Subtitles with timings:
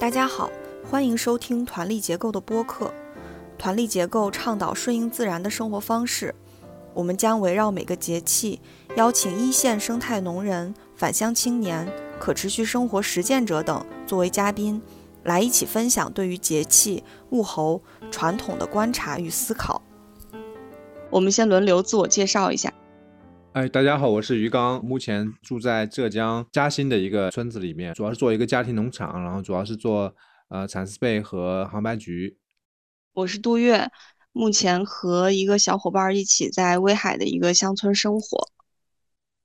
[0.00, 0.50] 大家好，
[0.90, 2.90] 欢迎收听团力结构的播客。
[3.58, 6.34] 团力结构倡导顺应自然的生活方式，
[6.94, 8.62] 我们将围绕每个节气，
[8.96, 11.86] 邀请一线生态农人、返乡青年、
[12.18, 14.80] 可持续生活实践者等作为嘉宾，
[15.22, 19.82] 来一起分享对于节气、物候、传统的观察与思考。
[21.10, 22.72] 我们先轮流自我介绍一下。
[23.52, 30.14] 哎，大家好，我是于刚，目前住在浙江嘉兴的一个村子里面，主要是做一个家庭农场，然后主要是做
[30.50, 32.38] 呃蚕丝被和杭白菊。
[33.12, 33.90] 我是杜月，
[34.30, 38.38] 目前和一个小伙伴一起在威海的一个乡村生活。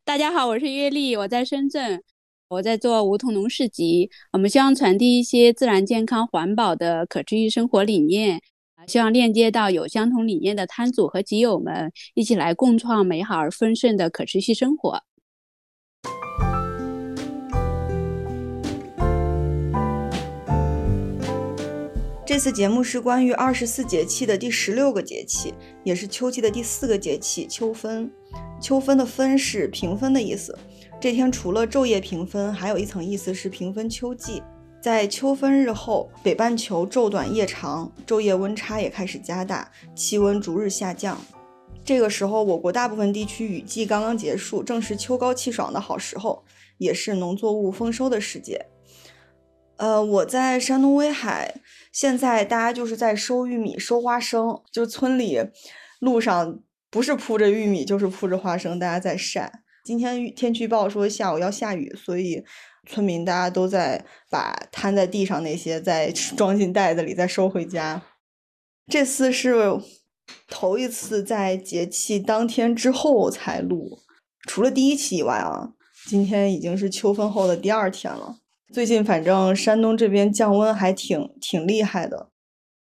[0.03, 2.03] 大家好，我是月丽，我在深圳，
[2.47, 8.39] 我在做梧桐农市集，我们希望传递一些自然、健康、环保的可持续生活理念。
[8.87, 15.01] 希望链接到有相同理念的摊主和集友们，一起来共创美好而丰盛的可持续生活。
[22.25, 28.11] 这次节目是关于二十四节气的第十六个节气，也是秋季的第四个节气——秋分。
[28.59, 30.57] 秋分的“分”是平分的意思。
[30.99, 34.41] 这天除了昼夜平分，还有一层意思是平分秋季。
[34.85, 41.19] 在秋分日后，北半球昼短夜长，昼夜温差也开始加大，气温逐日下降。
[41.83, 46.45] 这个时候，我国大部分地区雨季刚刚结束，正是秋高气爽的好时候，
[46.77, 48.67] 也是农作物丰收的时节。
[49.77, 51.55] 呃，我在山东威海，
[51.91, 55.41] 现在大家就是在收玉米、收花生，就村里
[55.99, 56.59] 路上
[56.91, 59.63] 不是铺着玉米，就是铺着花生，大家在晒。
[59.83, 62.43] 今天天气预报说下午要下雨，所以。
[62.85, 68.01] 村民大家都在把摊在地上那些再装进袋子里，再收回家。
[68.87, 69.79] 这次是
[70.47, 73.99] 头一次在节气当天之后才录，
[74.47, 75.73] 除了第一期以外啊，
[76.07, 78.37] 今天已经是秋分后的第二天了。
[78.73, 82.29] 最近反正山东这边降温还挺挺厉害的，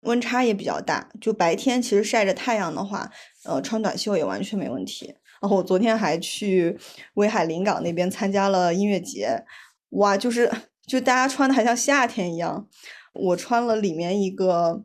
[0.02, 1.10] 温差也比较大。
[1.20, 3.12] 就白天其实晒着太阳的话，
[3.44, 5.16] 呃，穿短袖也完全没问题。
[5.42, 6.78] 然后我昨天还去
[7.16, 9.44] 威海临港那边参加了音乐节。
[9.90, 10.52] 哇，就是
[10.86, 12.68] 就大家穿的还像夏天一样，
[13.14, 14.84] 我穿了里面一个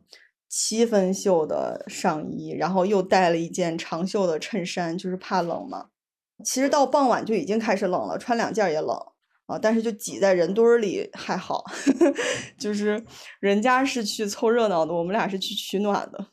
[0.49, 5.89] 七分袖的上衣，然后又带了一件长袖的衬衫，就是怕冷嘛。
[6.43, 8.97] 其实到傍晚就已经开始冷了，穿两件也冷
[9.45, 9.57] 啊。
[9.57, 12.13] 但是就挤在人堆里还好呵呵，
[12.59, 13.05] 就是
[13.39, 16.27] 人家是去凑热闹的，我们俩是去取暖的。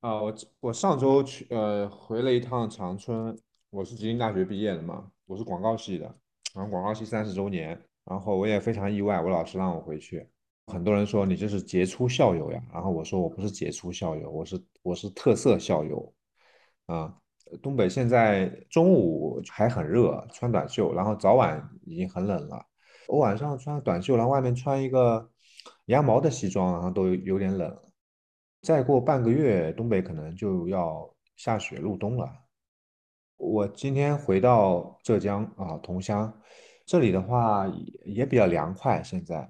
[0.00, 3.38] 啊，我我上周去呃回了一趟长春，
[3.70, 6.14] 我是吉林大学毕业的嘛，我是广告系的。
[6.58, 10.28] 然后广告系三十周年，然后我也非常意外，我老师让我回去。
[10.66, 16.12] 很多人说你这是杰出校友呀，然后我说我不是杰出校友，我是我是特色校友。
[16.86, 17.14] 啊，
[17.62, 22.60] 东北现在中午还很热，穿短袖，然后早晚已经很冷了。
[23.06, 25.30] 我晚上穿短袖，然后外面穿一个
[25.84, 27.78] 羊毛的西装，然后都有点冷。
[28.62, 32.28] 再过半个月，东北可能就要下雪入冬了。
[33.36, 36.40] 我今天回到浙江啊，桐乡，
[36.88, 37.68] 这里的话
[38.04, 39.02] 也也比较凉快。
[39.02, 39.46] 现在，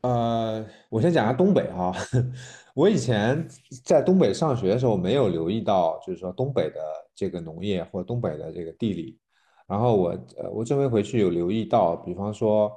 [0.00, 1.94] 呃，我先讲下东北哈。
[2.74, 3.46] 我以前
[3.84, 6.80] 在东北上学的时候，没有留意到，就是说东北的
[7.14, 9.16] 这个农业或东北的这个地理。
[9.68, 12.76] 然后我呃，我这回回去有留意到，比方说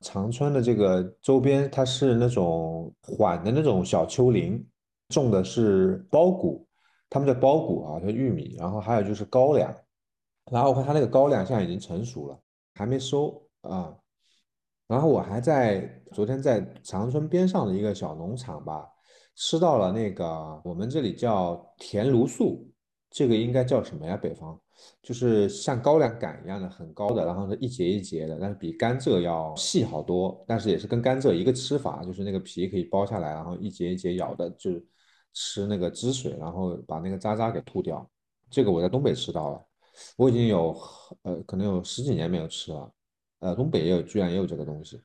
[0.00, 4.64] 长春的这个周边，它是那种缓的那种小丘陵，
[5.10, 6.66] 种的是苞谷，
[7.10, 8.56] 他们叫苞谷啊，叫玉米。
[8.58, 9.70] 然后还有就是高粱。
[10.50, 12.38] 然后我看它那个高粱现在已经成熟了，
[12.74, 13.96] 还没收啊。
[14.86, 18.86] 然后我还在昨天在长春边上的一个小农场吧，
[19.34, 22.70] 吃到了那个我们这里叫甜芦素，
[23.10, 24.16] 这个应该叫什么呀？
[24.16, 24.60] 北方
[25.00, 34.84] 就是像高粱杆一样的很高的，然后是一节一节的，但是比甘蔗要细好多，但是也是跟甘蔗一个吃法，就是那个皮可以剥下来，然后一节一节咬的，就是
[35.32, 38.06] 吃那个汁水，然后把那个渣渣给吐掉。
[38.50, 39.64] 这个我在东北吃到了。
[40.16, 40.76] 我已经有
[41.22, 42.90] 呃，可能有十几年没有吃了，
[43.42, 45.00] 呃，东北也有，居然也有这个东西。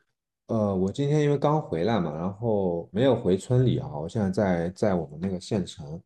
[0.45, 5.99] 呃，我今天因为刚回来嘛，然后没有回村里啊，我现在在在我们那个县城。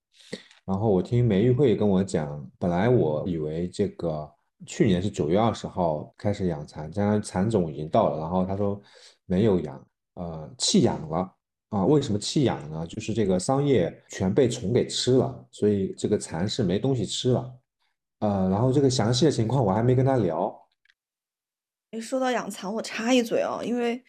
[0.66, 4.32] 然后我听梅玉慧跟我讲，本来我以为这个
[4.66, 8.82] 去年是九月二十号开始养蚕，将来蚕种已经到了，然后他说
[9.26, 11.30] 没有养，呃，弃养了
[11.70, 11.86] 啊？
[11.86, 12.88] 为什么弃养呢？
[12.88, 17.54] 就是这个桑叶全被虫给吃了，所以这个蚕是没东西吃了。
[18.20, 20.58] 呃，然后这个详细的情况我还没跟他聊。
[21.92, 24.02] 哎，说到养蚕，我插一嘴哦，因为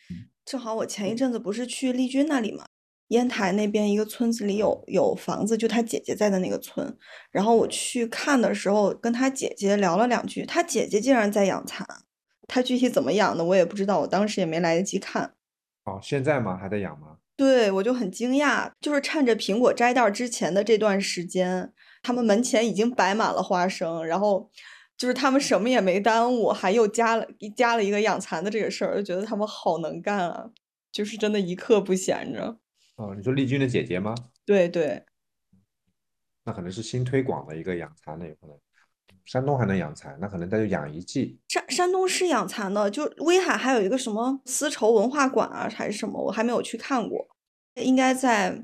[0.44, 2.64] 正好我前一阵子不是去丽君那里嘛，
[3.08, 6.96] 烟台那边一个村子里有有房子，就他姐姐在的那个村。
[7.32, 11.84] 然后我去看的时候，跟他姐姐聊了两句，他姐姐竟然在养蚕，
[12.46, 15.35] 他具体怎么养的我也不知道，我当时也没来得及看。
[15.85, 16.56] 哦，现在吗？
[16.56, 17.17] 还在养吗？
[17.37, 24.49] 对，我就很惊讶，就是趁着苹果摘袋之前的这段时间，他们门前已经摆满了花生，然后
[25.02, 27.26] 就是他们什么也没耽误，还又加了
[27.56, 30.49] 加了一个养蚕的这个事儿，就觉得他们好能干啊，
[30.93, 32.56] 就是真的一刻不闲着。
[32.94, 34.14] 哦，你说丽君的姐姐吗？
[34.46, 35.04] 对对，
[36.44, 38.56] 那可能是新推广的一个养蚕的，有可能。
[39.25, 41.40] 山东还能养蚕，那可能他就养一季。
[41.49, 47.26] 山山东是养蚕的，就威海还有一个什么丝绸文化馆啊，还是什么，我还没有去看过。
[47.75, 48.62] 应该在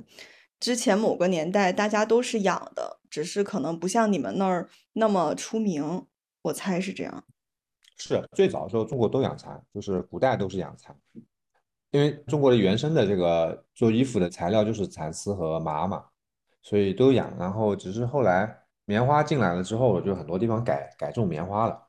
[0.61, 6.07] 之前某个年代，大家都是养的，只是可能不像你们那儿那么出名，
[6.43, 7.25] 我猜是这样。
[7.97, 10.97] 是最早的时候，中国都养蚕，就是古代都是养蚕，
[11.91, 16.05] 因为中国的原生的这个做衣服的材料就是蚕丝和麻嘛，
[16.63, 17.37] 所以都养。
[17.37, 21.83] 然后只是后来棉花进来了之后，就很多地方改改种棉花了，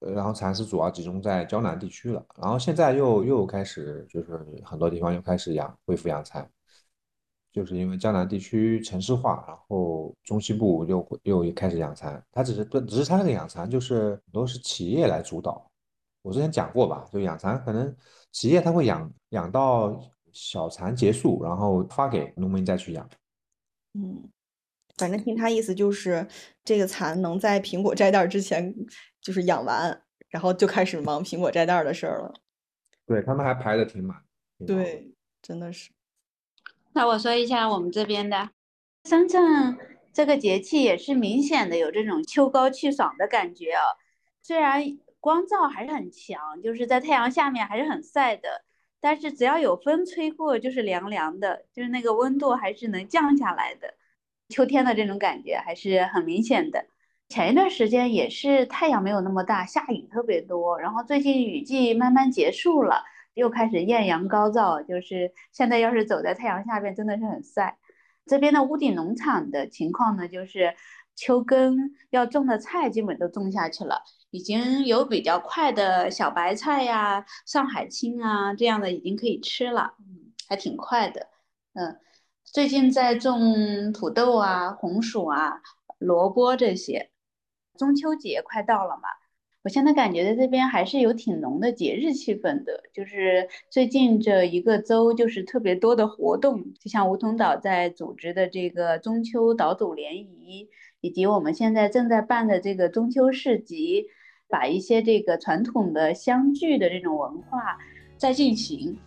[0.00, 2.22] 然后蚕丝主要集中在胶南地区了。
[2.36, 6.46] 然后现在又又开始就是很多地方又开始养恢复养蚕。
[7.54, 15.64] 就是因为江南地区城市化，然后中西部又又开始养蚕，它只是不只是它那个养蚕，就是很多是企业来主导。
[16.22, 17.94] 我之前讲过吧，就养蚕可能
[18.32, 19.96] 企业它会养养到
[20.32, 23.08] 小蚕结束，然后发给农民再去养。
[23.92, 24.28] 嗯，
[24.96, 26.26] 反正听他意思就是
[26.64, 28.74] 这个蚕能在苹果摘袋之前
[29.20, 32.34] 就是养完，然后就开始忙苹果摘袋的事儿了。
[33.06, 34.20] 对他们还排的挺满。
[34.66, 35.92] 对，真的是。
[36.96, 38.50] 那我说一下我们这边的，
[39.04, 39.76] 深圳
[40.12, 43.82] 这个节气也是明显的有这种秋高气爽的感觉哦。
[44.40, 44.80] 虽然
[45.18, 48.62] 光照还是很强，就是在太阳下面还是很晒的，
[49.00, 53.94] 但是只要有风吹过，就是凉凉的，就是那个温度还是能降下来的。
[54.50, 56.86] 秋天的这种感觉还是很明显的。
[57.28, 63.02] 前一段时间也是太阳没有那么大，下雨特别多，然后最近雨季慢慢结束了。
[63.34, 67.78] 又开始艳阳高照，就是现在要是走在太阳下边，真的是很晒。
[68.26, 70.74] 这边的屋顶农场的情况呢，就是
[71.14, 71.76] 秋耕
[72.10, 79.94] 要种的菜基本都种下去了，已经有比较快的小白菜呀、上海青啊这样的已经可以吃了，
[80.48, 81.28] 还挺快的。
[81.74, 81.98] 嗯，
[82.44, 85.60] 最近在种土豆啊、红薯啊、
[85.98, 87.10] 萝卜这些。
[87.76, 89.08] 中秋节快到了嘛。
[89.64, 100.68] 我现在感觉在这边还是有挺浓的节日气氛的，就是最近这一个周就是特别多的活动，就像梧桐岛在组织的这个中秋岛主联谊，
[101.00, 104.04] 以及我们现在正在办的这个中秋市集，
[104.50, 107.78] 把一些这个传统的相聚的这种文化
[108.18, 108.98] 在进行，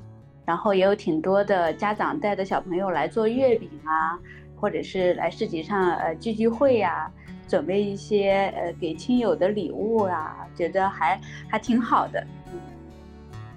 [0.44, 4.18] 然后也有挺多的家长带着小朋友来做月饼啊，
[4.56, 7.13] 或者是来市集上呃聚聚会呀。
[7.47, 12.25] 准备一些呃给亲友的礼物啊，觉得还还挺好的。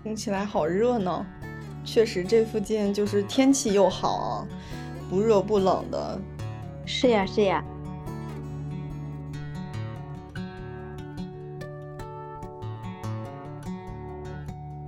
[0.02, 1.26] 听起来好热闹，
[1.84, 4.46] 确实这附近就是天气又好，
[5.10, 6.18] 不热不冷的。
[6.86, 7.64] 是呀是呀。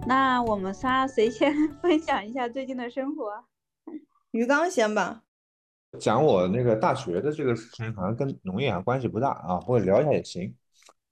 [0.04, 3.44] 那我们仨谁先 分享一下最近的生活？
[4.32, 5.22] 鱼缸先吧。
[6.00, 10.54] 讲我那个大学的这个事情，好像跟农业啊关系不大啊，或者聊一下也行。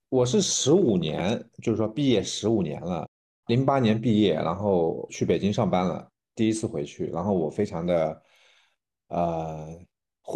[0.09, 3.07] 我是十五年，就是说毕业十五年了，
[3.47, 8.21] 零八年毕业，然后去北京上班了，第一次回去，然后我非常的，
[9.07, 9.67] 呃，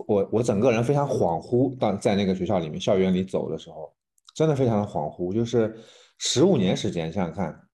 [0.07, 3.93] 我我整个人非常恍惚，当在那个学校里面校园里走的时候，
[4.33, 5.75] 真的非常的恍惚，就是
[6.19, 7.64] 十五年时间，想想看。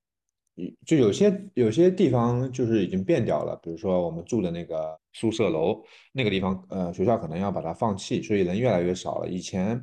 [0.85, 5.81] 就有些有些地方就是已经变掉了，比如说我们住的那个宿舍楼
[6.11, 9.27] 那个地方，呃，学校可能要把它放弃，所以人越来越少了。
[9.27, 9.81] 以前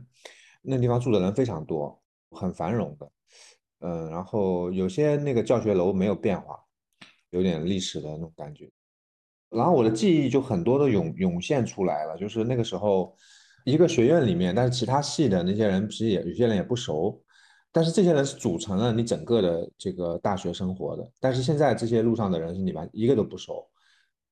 [0.63, 3.11] 那地方住的人非常多，很繁荣的，
[3.81, 6.59] 嗯，然后有些那个教学楼没有变化，
[7.31, 8.71] 有点历史的那种感觉。
[9.51, 13.17] 然后我的记忆就很多都涌涌现出来了，就是那个时候
[13.65, 17.21] 一个学院里面，但是其他系的那些人其实也有些人也不熟。
[17.71, 21.07] 但是这些人是组成了你整个的这个大学生活的。
[21.21, 23.69] 但是现在这些路上的人是你完一个都不熟。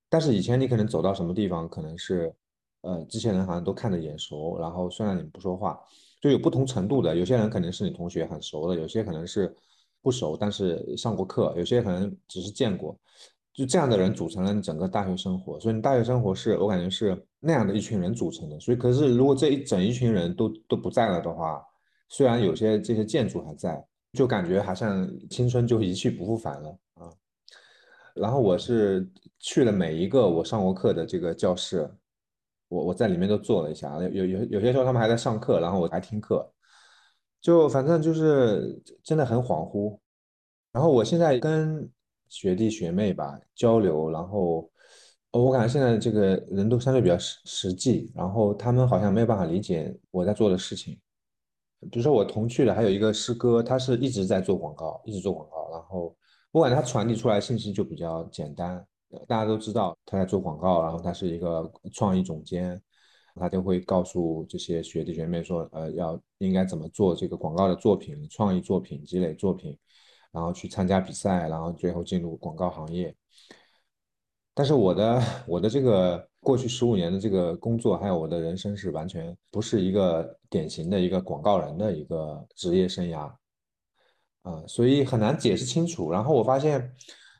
[0.09, 2.35] 但是以前你可能走到什么地方，可能是，
[2.81, 4.59] 呃，这些人好像都看着眼熟。
[4.59, 5.78] 然后虽然你们不说话，
[6.21, 7.14] 就有不同程度的。
[7.14, 9.55] 有些人可能是你同学很熟的，有些可能是
[10.00, 11.52] 不熟，但是上过课。
[11.57, 12.99] 有些可能只是见过。
[13.52, 15.61] 就这样的人组成了你整个大学生活。
[15.61, 18.59] 所以你大学生活是我感觉是那样的一群人组成的。
[18.61, 21.62] 所以可是如果这一整一群人都都不在了的话。
[22.08, 27.10] 虽然有些这些建筑还在，就感觉好像青春就一去不复返了啊。
[28.14, 29.06] 然后我是
[29.40, 31.90] 去了每一个我上过课的这个教室，
[32.68, 36.50] 我我在里面都坐了一下，有有有些时候他们还在上课，然后我还听课，
[37.40, 39.98] 就反正就是真的很恍惚。
[40.72, 41.90] 然后我现在跟
[42.28, 44.70] 学弟学妹吧交流，然后
[45.30, 50.98] 我感觉现在这个人都相对比较实实际，然后他们好像没有办法理解我在做的事情。
[51.90, 56.16] 比如说我同去的还有一个师哥，他是一直在做广告，一直做广告，然后
[56.50, 58.85] 我感觉他传递出来信息就比较简单，
[59.28, 62.80] 大家都知道他在做广告，然后他是一个创意总监，
[63.35, 69.78] 他就会告诉这些学弟学妹说，呃，要应该怎么做这个广告的作品、创意作品、积累作品，
[70.33, 73.14] 然后去参加比赛，然后最后进入广告行业。
[74.54, 83.28] 但是我的 我的这个过去十五年的这个工作，还有我的人生是完全不是一个典型的一个广告人的一个职业生涯，
[84.42, 86.08] 啊，所以很难解释清楚。
[86.08, 86.88] 然后我发现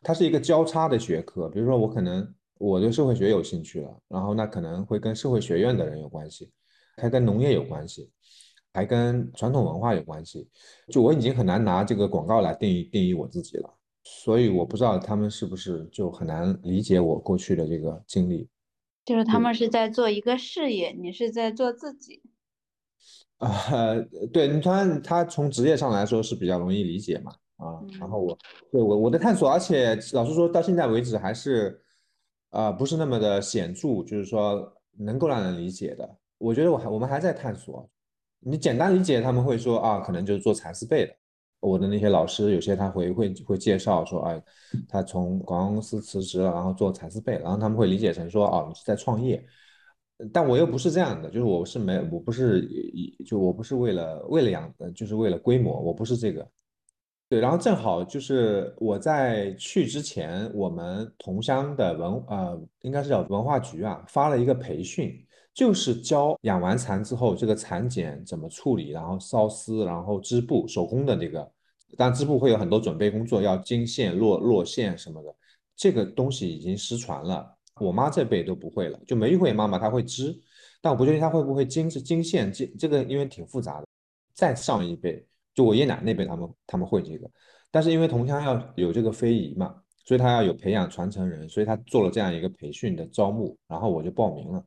[0.03, 6.51] 它是一个交叉的学科，比如说我可能我对社会学有兴趣了，然后那可能会跟社会学院的人有关系，
[6.97, 8.11] 还跟农业有关系，
[8.73, 10.49] 还跟传统文化有关系。
[10.89, 13.73] 就我已经很难拿这个广告来定义定义我自己了。
[14.03, 18.49] 所以我不知道他们是不是就很难理解我过去的这个经历，
[19.07, 22.21] 就是他们是在做一个事业，你是在做自己。
[23.39, 23.95] 啊，
[24.33, 28.37] 对你看他从职业上来说是比较容易理解嘛，啊，然后我
[28.73, 31.81] 对我我的探索，而且老实说到现在为止还是，
[32.51, 36.17] 啊，不是那么的显著，就是说能够让人理解的。
[36.39, 37.89] 我觉得我还我们还在探索，
[38.41, 41.15] 你简单理解他们会说啊，可能就是做蚕丝被的。
[41.69, 44.43] 我的那些老师，有些他会会会介绍说，哎，
[44.89, 49.45] 他从广告公司辞职了，然后做蚕丝被，然后他们会理解成说，哦，你是在创业，
[50.33, 52.69] 但我又不是这样的，就是我是没，我不是
[53.27, 56.49] 就我不是为了为了养，就是为了规模，我不是这个，
[57.29, 65.13] 对，然后正好就是我在去之前，我们同乡的文呃，应该是叫文化局啊，发了一个培训。
[65.57, 71.51] 就是教养完蚕之后，这个蚕茧怎么处理，然后缫丝，然后织布，手工的这个。
[71.97, 75.35] 当然，织布会有很多准备工作，要经线、落落线什么的。
[75.77, 77.47] 这个东西已经失传了，
[77.81, 78.99] 我妈这辈都不会了。
[79.07, 80.35] 就梅玉慧妈妈她会织，
[80.81, 83.87] 但我不确定她会不会经是经线经这个，因为挺复杂的。
[84.35, 85.25] 再上一辈，
[85.55, 87.31] 就我爷爷奶奶那辈，他们他们会这个。
[87.71, 89.75] 但是因为同乡要有这个非遗嘛，
[90.05, 94.65] 所以他要有培养传承人，所以他做了这样一个培训的招募，然后我就报名了。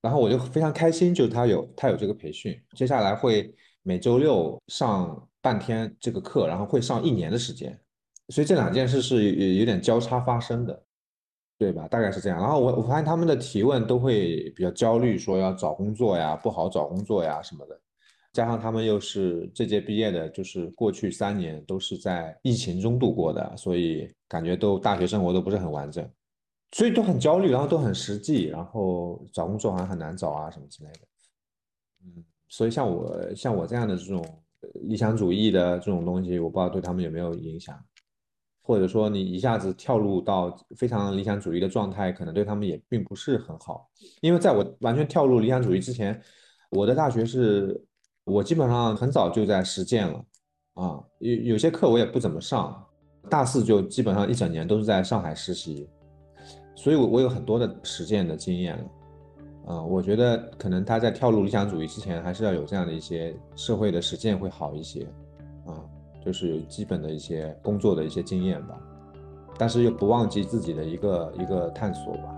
[0.00, 7.78] 然后我就非常开心，就是他有他有这个培训，接下来会每周六上半天这个课，然后会上一年的时间，
[8.28, 10.82] 所以这两件事是有有点交叉发生的，
[11.58, 11.86] 对吧？
[11.88, 12.40] 大概是这样。
[12.40, 17.78] 然后我我发现他们的提问都会比较焦虑，说要找工作呀，不好找工作呀什么的，
[18.32, 26.08] 加上他们又是这届毕业的，就是过去三年都是在疫情中度过的，所以感觉都大学生活都不是很完整。
[26.74, 31.00] 所以都很焦虑，然后都很实际，然后找工作好像很难找啊，什么之类的。
[32.02, 34.24] 嗯，所以像我像我这样的这种
[34.82, 37.78] 理想主义的这种东西，我不知道对他们有没有影响，
[38.62, 43.88] 或者说你一下子跳入到非常理想主义的状态，可能对他们也并不是很好。
[44.20, 46.20] 因为在我完全跳入理想主义之前，
[46.70, 47.82] 我的大学是
[48.24, 50.24] 我基本上很早就在实践了
[50.74, 52.84] 啊，有有些课我也不怎么上，
[53.28, 55.88] 大四就基本上一整年都是在上海实习。
[56.74, 58.84] 所以，我我有很多的实践的经验了，
[59.66, 65.04] 啊，我觉得可能他在跳入理想主义之前，还是要有这样的一些社会的实践会好一些，
[65.64, 65.80] 啊，
[66.24, 68.76] 就是有基本的一些工作的一些经验吧，
[69.56, 72.36] 但是又不忘记自己的一个一个探索吧。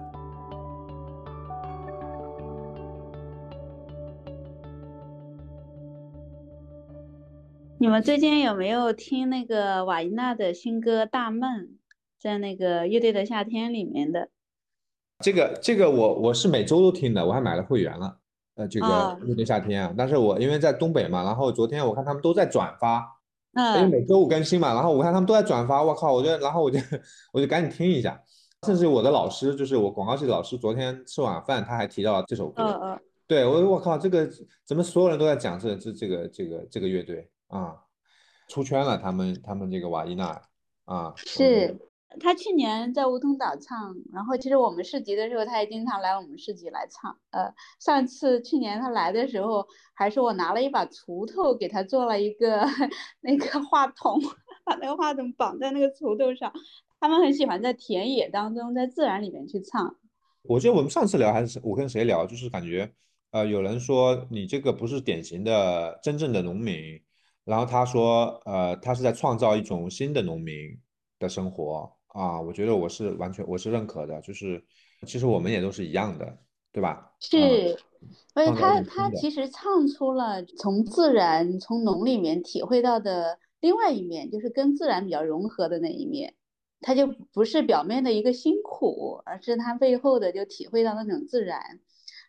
[7.78, 11.62] 你们最近有没有听那个瓦依娜的新歌《大梦》？
[12.18, 14.30] 在那个乐队的夏天里面的，
[15.20, 18.18] 这个这个我我是每周都听的，我还买了会员了。
[18.56, 23.04] 呃，这个乐队夏天啊，但是我因为在东北嘛，然后昨天我看他们都在转发，
[23.76, 26.78] 因为每周五更新嘛，然后我看他们都在转发，我靠，我就然后我就
[27.34, 28.16] 我就赶紧听一下，
[28.64, 34.28] 甚至我的老师就是我广告系的老师，昨天吃晚饭他还提到了这首歌，嗯嗯，对我我靠，这个
[34.64, 37.74] 怎么所有人都在讲这这这个这个这个乐队啊，
[38.46, 40.40] 出圈了，他们他们这个瓦伊娜
[40.84, 41.76] 啊是。
[42.20, 47.16] 他去年在梧桐岛唱，然后其实我们市集的时候，他也经常来我们市集来唱。
[47.30, 52.64] 呃，上次去年他来的时候，还是我拿了一把锄头给他做了一个
[53.20, 54.20] 那个话筒，
[54.64, 56.52] 把那个话筒绑在那个锄头上。
[57.00, 59.96] 他们很喜欢在田野当中，在自然里面去唱。
[60.42, 62.90] 我记得我们上次聊还是我跟谁聊，就是感觉，
[63.30, 67.00] 呃，有人说你这个不是典型的真正的农民，
[67.44, 70.78] 然后他说，呃，他是在创造一种新的农民
[71.18, 71.93] 的生活。
[72.14, 74.64] 啊，我觉得我是完全我是认可的，就是
[75.04, 76.38] 其实我们也都是一样的，
[76.72, 77.12] 对吧？
[77.18, 77.76] 是，
[78.34, 86.34] 而且他他其实唱出了从自然从农里面体会到的另外一面，就是跟自然比较融合的那一面。
[86.80, 91.80] 他就不是表面的一个辛苦，而是他背后的就体会到那种自然。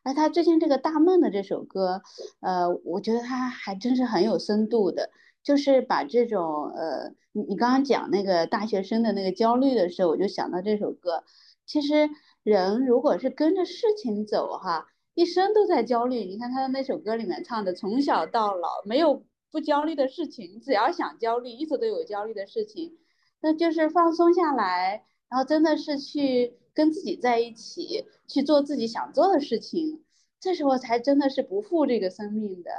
[0.04, 2.01] 而他最近这个大梦的这首歌，
[2.39, 5.10] 呃，我觉得他还真是很有深度的，
[5.46, 11.24] 就是把这种呃，你你刚刚讲那个大学生的那个焦虑的时候，我就想到这首歌。
[11.68, 12.10] 其实
[12.44, 16.25] 人如果是跟着事情走，哈，一生都在焦虑。
[16.25, 22.98] 你看他的那首歌里面唱的，从小到老没有不焦虑的事情，只要想焦虑，一直都有焦虑的事情。
[23.40, 30.04] 那就是放松下来，然后真的是去跟自己在一起，去做自己想做的事情，
[30.40, 32.72] 这时候才真的是不负这个生命的，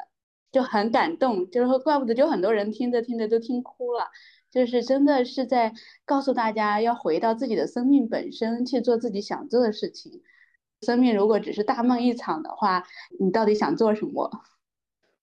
[0.57, 1.51] 就很感动。
[1.51, 4.07] 就是说怪不得就很多人听着听着都听哭了。
[4.51, 5.75] 就是真的是在
[6.07, 10.23] 告诉大家，要回到自己的生命本身去做自己想做的事情。
[10.81, 12.83] 生命如果只是大梦一场的话，
[13.21, 14.31] 你到底想做什么？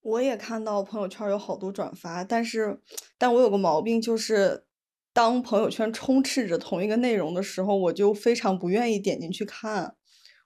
[0.01, 2.79] 我也看到朋友圈有好多转发，但是，
[3.17, 4.65] 但我有个毛病，就是
[5.13, 9.95] 当朋友圈充斥着同一个内容的时候，我就非常不愿意点进去看。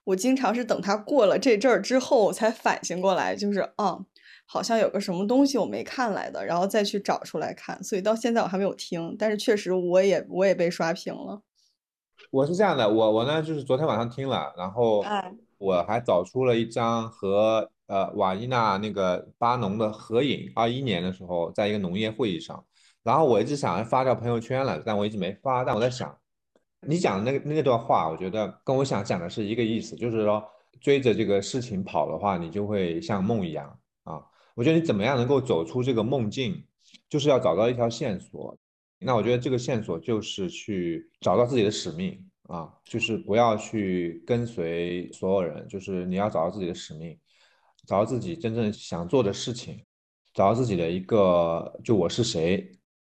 [0.06, 4.06] 我经常是等它过了这阵儿之后我才反省过来，就是啊。
[4.50, 11.42] 好像有个什么东西我没看来的，然后再去找出来看，所以到现在我还没有听，但是确实我也我也被刷屏了。
[12.32, 15.04] 我是这样的，我我呢就是昨天晚上听了，然后
[15.58, 22.66] 我还找出了一张和呃瓦伊娜那个巴农的合影，二一年的时候在一个农业会议上，
[23.04, 26.18] 然后我一直想发到朋友圈了，但我一直没发，但我在想，
[26.88, 30.44] 你讲的那个那段话，我觉得跟我想讲的是一个意思，就是说
[30.82, 33.76] 追着这个事情跑的话，你就会像梦一样啊。
[34.58, 36.66] 我觉得你怎么样能够走出这个梦境，
[37.08, 38.58] 就是要找到一条线索。
[38.98, 47.16] 那我觉得这个线索就是去找到自己的使命啊，就是不要去跟随所有人，就是你要找到自己的使命，
[47.86, 49.86] 找到自己真正想做的事情，
[50.34, 52.68] 找到自己的一个就我是谁。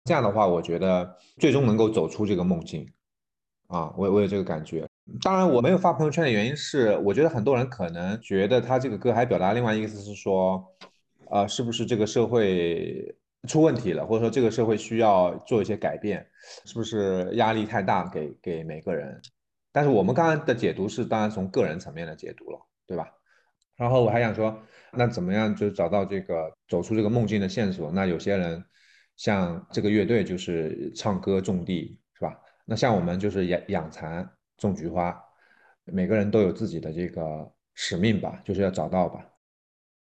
[0.04, 2.90] 这样的话，我觉得最终能够走出这个梦境
[3.66, 3.92] 啊。
[3.98, 4.88] 我我有这个感觉。
[5.20, 10.66] 当然，我没有发朋友圈的原因是，我觉得很多人可能觉得他这个歌还表达另外一个意思是说。
[11.30, 13.14] 啊，是不是这个社会
[13.48, 16.26] 出问题了，或者说这个社会需要做一些改变？
[16.64, 19.20] 是不是压力太大给给每个人？
[19.72, 23.10] 但是我们刚刚的解读是，当然从个人层面的解读了，对吧？
[23.76, 24.56] 然后我还想说，
[24.92, 27.90] 那怎么样就找到这个走出这个梦境的线索？
[27.90, 28.64] 那有些人
[29.16, 32.38] 像这个乐队就是唱歌种地，是吧？
[32.64, 35.20] 那像我们就是养养蚕种菊花，
[35.84, 39.26] 每个人都有自己的这个使命吧，就是要找到吧。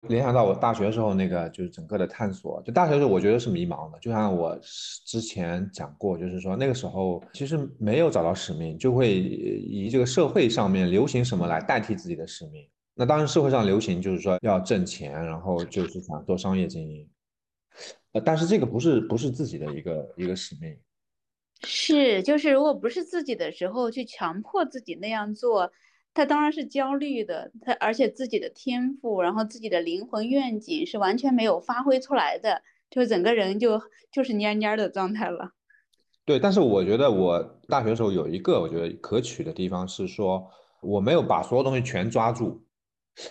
[0.10, 4.58] 联想到我大学时候那个就是整个的探索，就大学时候我觉得是迷茫的，就像我
[5.06, 12.68] 之前讲过，就是说那个时候其实没有找到使命，就会以这个社会上面流行什么来代替自己的使命。
[12.94, 17.10] 那当然社会上流行就是说要挣钱，然后就是想做商业经营，
[18.12, 20.78] 呃，但是这个不是不是自己的一个一个使命。
[21.64, 25.72] 是，就是如果不是自己的时候去强迫自己那样做。
[26.14, 35.52] 他当然是焦虑的，他而且自己的天赋，然后自己的灵魂愿景是完全没有发挥出来的，就整个人就就是蔫蔫的状态了。
[36.26, 40.50] 对，但是我觉得我大学的时候有一个我觉得可取的地方是说，
[40.82, 42.64] 我没有把所有东西全抓住，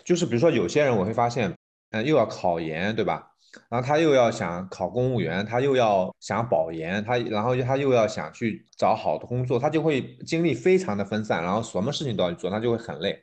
[0.04, 1.56] 就是比如说有些人我会发现，
[1.92, 3.31] 嗯，又要考研，对吧？
[3.68, 13.18] 然后他又要想考公务员，他又要想保研，他然后他又要想去找好的工作，他就会精力非常的分散，然后什么事情都要去做，他就会很累。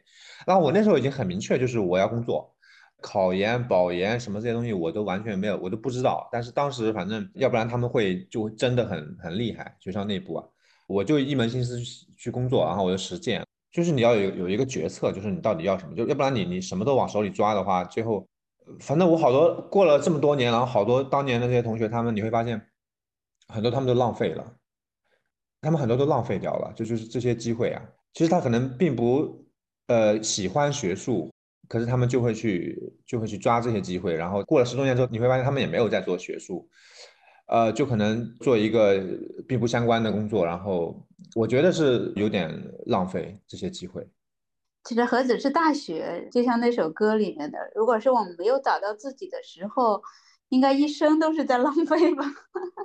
[0.46, 2.54] 然后我那时候已经很明确，就是我要工作，
[3.02, 6.30] 考研、保研什么这些东西我都完全没有，我都不知道。
[6.32, 10.46] 但是当时反正要不然他们会就真的很很厉害，学校内部啊，
[10.88, 11.80] 我就一门心思
[12.18, 18.28] 去工作，然后我就实践，就是你要有有一个决策，就是你到底要什么，就要不然你你什么都往手里抓的话，最后。
[18.80, 22.62] 反正我好多过了这么多年，然后好多当年的这些同学，他们你会发现，
[23.48, 24.56] 很多他们都浪费了，
[25.62, 27.82] 他们很多都浪费掉了，就就是这些机会啊。
[28.14, 29.46] 其实他可能并不
[29.88, 31.32] 呃喜欢学术，
[31.68, 36.68] 可是他们就会去就会去抓这些机会，然后过了十多年之后，你会发现他们也没有在做学术，
[37.48, 39.04] 呃，就可能做一个
[39.48, 41.06] 并不相关的工作，然后
[41.36, 42.52] 我觉得是有点
[42.88, 44.08] 浪费这些机会。
[44.90, 50.02] 其实何止是大学，就像那首歌里面的，如果是我们没有找到自己的时候，
[50.50, 52.26] 应该一生都是在浪费吧。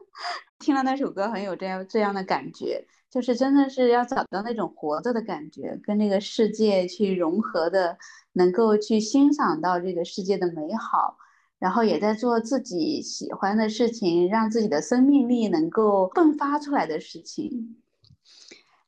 [0.60, 7.96] 听了那首歌，很有这样这样的感觉，就是真的是要找到那种活着的感觉，跟那个世界去融合的，
[8.34, 11.16] 能够去欣赏到这个世界的美好，
[11.58, 17.82] 然后也在做自己喜欢的事情，让自己的生命力能够迸发出来的事情。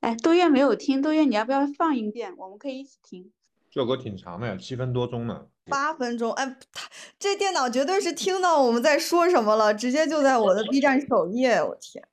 [0.07, 2.33] 哎，多月没有听，多月你要不要放一遍？
[2.37, 3.33] 我们可以一起听。
[3.73, 5.47] 这首歌挺长的，七分多钟呢。
[5.65, 6.89] 八分钟，哎，他
[7.19, 12.07] 这电脑绝对是听到我们在说什么了，直接就在我的 B 站首页，我天。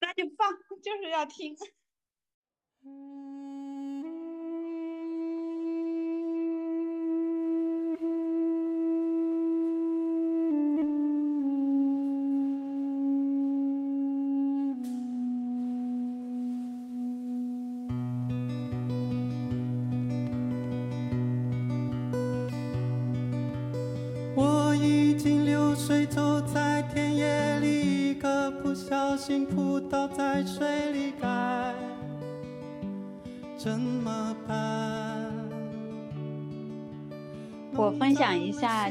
[0.00, 0.50] 那就放，
[0.82, 1.54] 就是要听。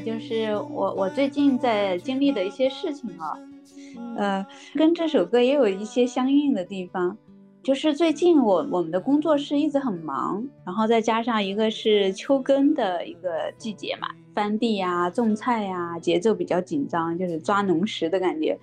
[0.06, 3.34] 就是我我最近在经历的一些事情啊，
[4.18, 7.18] 呃，跟这首歌也有一些相应的地方。
[7.64, 18.60] 就是最近我我们的工作室一直很忙，然后再加上一个是秋耕的一个季节嘛，翻地呀、种菜呀，节奏比较紧张，就是抓农时的感觉。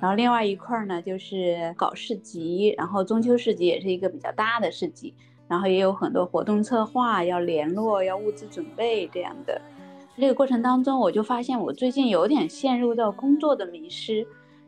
[0.00, 5.12] 然后另外一块呢，就是搞市集，然后中秋市集也是一个比较大的市集，
[5.48, 9.60] 然后也有很多活动策划要联络，要物资准备这样的。
[10.16, 14.26] 这个过程当中，我就发现我最近有点陷入到工作的迷失。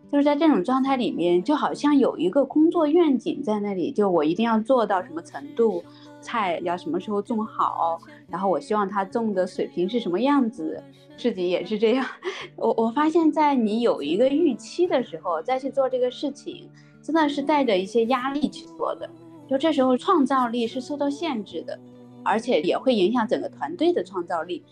[0.09, 5.83] 就是在这种状态里面，就好像有一个工作愿景在那里，就我一定要做到什么程度，
[6.21, 10.81] 菜要什么时候种好，然后我希望它种的水平是什么样子，
[11.17, 12.07] 自己也是这样。
[12.55, 16.71] 我我发现，在你有一个预期的时候，再去做这个事情，
[17.03, 19.11] 真的是带着一些压力去做的，
[19.49, 21.77] 就这时候创造力是受到限制的，
[22.23, 24.63] 而且也会影响整个团队的创造力。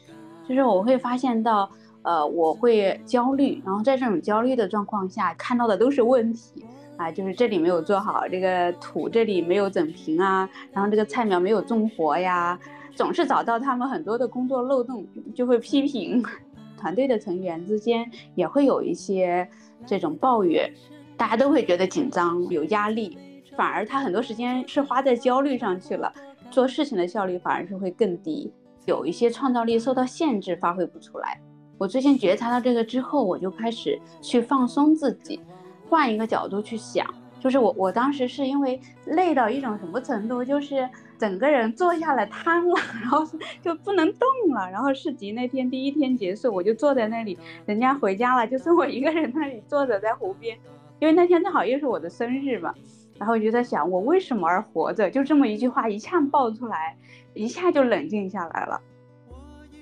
[0.48, 1.70] 就是我会发现到。
[2.07, 6.62] 呃，我会焦虑，然后在这种焦虑的状况下，看到的都是问题
[6.98, 12.61] 啊，就是这里没有做好，这个土这里没有整平啊，然后这个菜苗没有种活呀，
[12.94, 16.22] 总是找到他们很多的工作漏洞，就会批评。
[16.76, 19.48] 团队的成员之间也会有一些
[19.87, 20.70] 这种抱怨，
[21.16, 23.16] 大家都会觉得紧张有压力，
[23.57, 26.12] 反而他很多时间是花在焦虑上去了，
[26.50, 28.52] 做事情的效率反而是会更低，
[28.87, 31.40] 有一些创造力受到限制，发挥不出来。
[31.79, 35.40] 我最近觉察到这个之后，我就开始去放松自己，
[35.88, 37.07] 换一个角度去想。
[37.40, 43.23] 就是我，我当时是因为累到一种什么程度，就是整个人坐下来瘫了， 然后
[43.61, 44.70] 就不能动了。
[44.70, 50.57] 然后市集那天第一天结束，我就坐在那里，人家回家了，就剩我一个人那里坐着在湖边。
[51.01, 52.73] 因为那天正好又是我的生日嘛，
[53.18, 55.11] 然后我就在想，我为什么而活着？
[55.11, 56.97] 就这么一句话一下爆出来，
[57.35, 58.81] 一下就冷静下来了。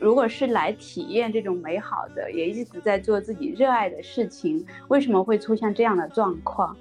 [0.01, 6.77] 如果是来体验这种美好的，也一直在做自己热爱的事情，为什么会出现这样的状况？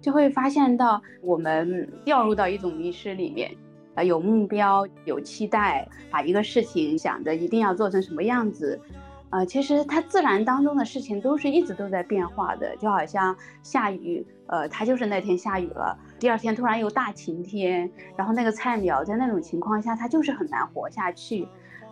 [0.00, 3.54] 就会发现到我们掉入到一种迷失里面，
[3.94, 8.78] 啊，有目标，有期待，把一个事情想着一定要做成什么样子，
[9.30, 21.46] 啊，其实它自然当中的事情都是一直都在变化的，就好像下雨，呃，它就是那天下雨了，第二天突然有大晴天，然后那个菜苗在那种情况下，它就是很难活下去。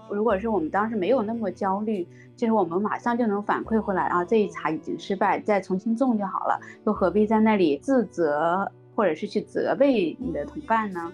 [0.08, 11.12] 如果是我们当时没有那么焦虑，就是我们马上就能反馈回来啊，这一茬已经失败，再重新种就好了，又何必在那里自责或者是去责备你的同伴呢？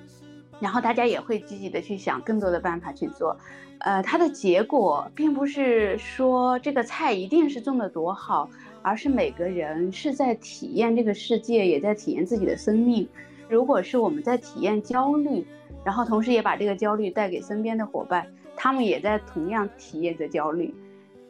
[0.60, 3.36] 然后大家也会积极的去想更多的办法去做，
[3.80, 8.48] 呃，它的结果并不是说这个菜一定是种的多好，
[8.82, 13.08] 而是每个人是在体验这个世界，也在体验自己的生命。
[13.48, 15.46] 如果是我们在体验焦虑，
[15.84, 18.26] 然后同时也把这个焦虑带给身边的伙伴。
[18.60, 20.74] 他们也在同样体验着焦虑。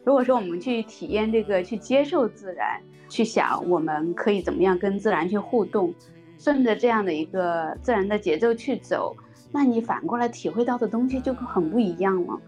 [0.03, 5.93] 如果说我们去体验这个，去接受自然，去想我们可以怎么样跟自然去互动，
[6.39, 9.15] 顺着这样的一个自然的节奏去走，
[9.51, 12.41] 那你反过来体会到的东西就很不一样了。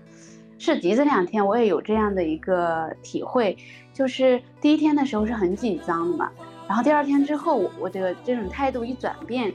[0.63, 3.57] 市集这两天我也有这样的一个体会，
[3.91, 6.29] 就是第一天的时候是很紧张的嘛，
[6.67, 9.51] 然后第二天之后，我的这种态度一转变，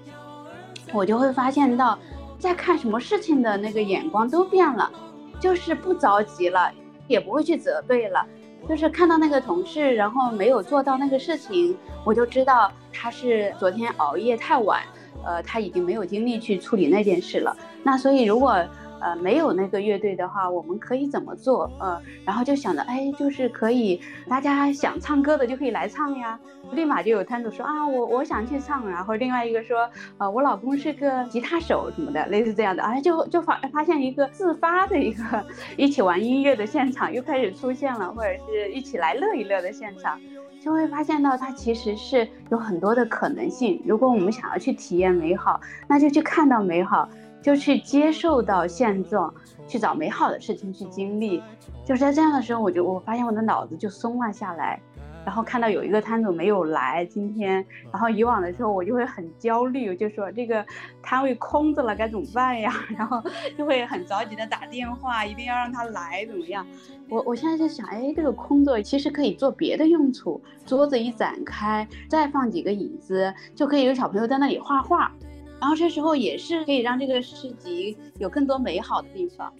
[0.93, 1.97] 我就会发现到，
[2.41, 4.91] 在看什么事情的那个眼光都变了。
[5.39, 6.73] 就是不着急了，
[7.07, 8.27] 也不会去责备了，
[8.69, 14.83] 就是看到那个同事，然后没有做到那个事情，我就知道他是昨天熬夜太晚，
[15.25, 17.57] 呃，他已经没有精力去处理那件事了。
[17.85, 18.61] 那所以如果。
[19.07, 21.71] 呃，没有那个乐队的话，我们可以怎么做？
[21.79, 26.37] 呃，然后就想着，哎，就是可以，大家想唱歌的就可以来唱呀。
[26.73, 28.89] 立马就有摊主说啊，我我想去唱。
[28.91, 29.89] 然后另外一个说，
[30.19, 32.83] 呃，我老公是个吉他手什么的，类似这样的。
[32.83, 35.23] 哎，就就发发现一个自发的一个
[35.79, 40.21] 一起玩音乐的现场又开始出现了，或者是一起来乐一乐的现场，
[40.61, 43.81] 就会发现到它其实是有很多的可能性。
[43.87, 47.09] 如果我们想要去体验美好，那就去看到美好。
[47.47, 49.33] 就去接受到现状，
[49.69, 51.41] 去找美好的事情去经历，
[51.85, 54.81] 就是在这样的时候，我就我发现我的脑子就松了下来，
[55.25, 60.67] 然后看到有一个摊主没有来今天，然后以往的时候我就会很焦虑，就说这个
[61.01, 62.75] 摊位空着了该怎么办呀？
[62.99, 63.23] 然后
[63.57, 66.67] 就会很着急的打电话，一定要让他来怎么样？
[67.09, 75.13] 我我现在在想，哎，这个空座其实可以做别的用处，桌子一展开，再放几个椅子，就可以有小朋友在那里画画。
[75.61, 79.53] 然后这时候也是可以让这个市集有更多美好的地方，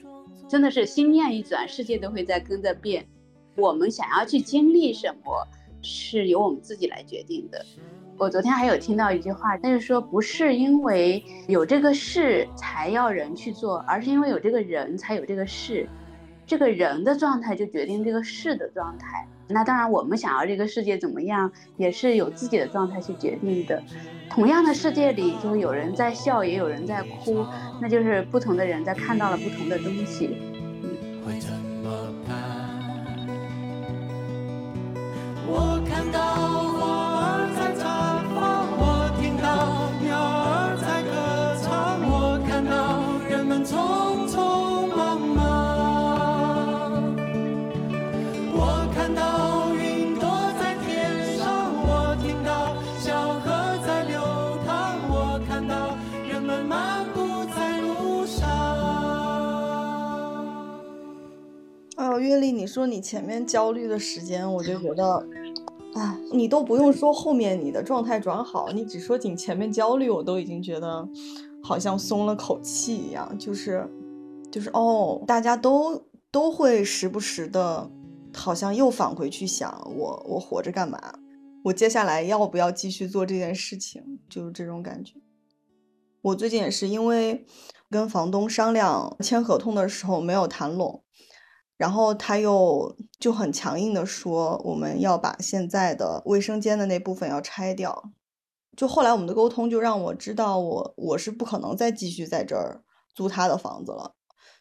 [0.47, 3.07] 真的是心念一转，世界都会在跟着变。
[3.57, 5.49] 我们想要去经历什么，
[5.83, 7.65] 是由我们自己来决定的。
[8.19, 15.89] 我昨天还有听到一句话，那是说，不是因为有这个事才要人去做，而是因为有这个人才有这个事。
[16.47, 19.27] 这个人的状态就决定这个事的状态。
[19.49, 23.83] 那当然，我们想要这个世界怎么样，也是有自己的状态去决定的。
[24.29, 27.47] 同样的世界里，就是有人在笑，也有人在哭，
[27.81, 30.37] 那就是不同的人在看到了不同的东西。
[31.25, 32.35] 会怎么办？
[35.49, 36.19] 我看到
[36.75, 36.83] 花
[37.31, 37.85] 儿在绽
[38.35, 39.47] 放，我听到
[40.03, 41.15] 鸟儿在歌
[41.63, 44.06] 唱，我看到人们匆
[62.17, 65.29] 哎呦，月丽，你说你前面焦虑的时间，我就觉得，
[65.95, 71.07] 哎，你都不用说后面你的状态转好，你只说你前面焦虑，我都已经觉得
[71.63, 73.87] 好像松了口气一样，就是，
[74.51, 77.91] 就是哦，大家都都会时不时的，
[78.35, 80.99] 好像又返回去想我我活着干嘛，
[81.65, 85.17] 我接下来要不要继续做这件事情，就是这种感觉。
[86.23, 87.45] 我最近也是因为
[87.91, 91.03] 跟房东商量签合同的时候没有谈拢。
[91.77, 98.11] 然后他又就很强硬的说，我们要把现在的卫生间的那部分要拆掉。
[98.75, 102.83] 就后来我们的沟通就让我知道我，我是不可能再继续在这儿
[103.15, 104.15] 租他的房子了。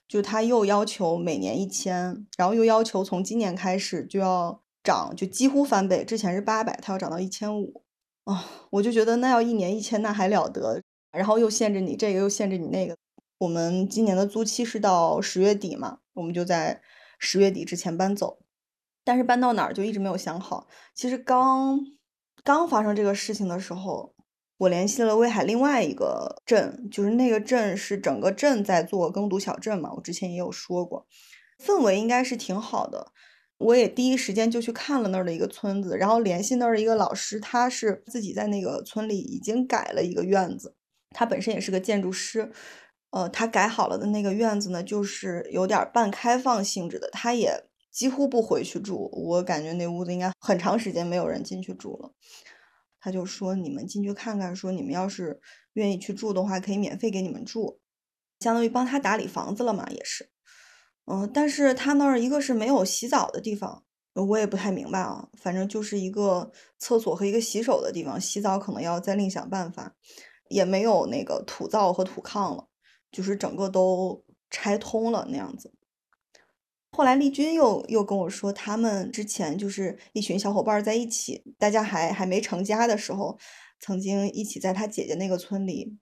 [0.08, 7.82] 就他又要求每年一千，然后又要求从今年开始就要涨，就几乎翻倍，之前是八百，他要涨到一千五。
[8.26, 10.82] 啊，我就觉得那要一年一千，那还了得？
[11.12, 12.96] 然后又限制你这个，又限制你那个。
[13.38, 16.82] 我们今年的租期是到十月底嘛，我们就在。
[17.20, 18.40] 十月底之前搬走，
[19.04, 20.68] 但是搬到哪儿就一直没有想好。
[20.94, 21.80] 其实刚
[22.44, 24.14] 刚发生这个事情的时候，
[24.58, 31.08] 我联系了威海另外一个镇，就是那个镇是整个镇在做耕读小镇嘛，我之前也有说过，
[31.64, 33.12] 氛围应该是挺好的。
[33.58, 40.76] 我也第一时间就去看了那儿的一个村子，然后联系那儿的一个老师，他是自己在那个村里已经改了一个院子，
[41.12, 42.52] 他本身也是个建筑师。
[43.16, 49.10] 呃，他改好了的那个院子呢，就是有点半开放性质的，他也几乎不回去住。
[49.14, 52.12] 我感觉那屋子应该很长时间没有人进去住了。
[53.00, 55.40] 他就说：“你们进去看看，说你们要是
[55.76, 57.80] 愿意去住的话，可以免费给你们住，
[58.42, 60.30] 相当于帮他打理房子了嘛，也是。
[61.06, 69.96] 嗯，但是他那儿一个是没有洗澡的地方，我也不太明白啊，反正就是一个厕所和一个洗手的地方，洗澡可能要再另想办法，
[70.50, 72.68] 也没有那个土灶和土炕了。”
[73.16, 75.72] 就是整个都拆通了那样子。
[76.92, 83.40] 后来丽君又又跟我说，他们之前就是一群小伙伴在一起，大家还还没成家的时候，
[83.80, 85.98] 曾经一起在他姐姐那个村里，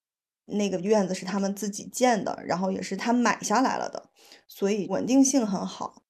[0.45, 4.10] 那个院子是他们自己建的，然后也是他买下来了的，
[4.47, 6.02] 所以稳定性很好，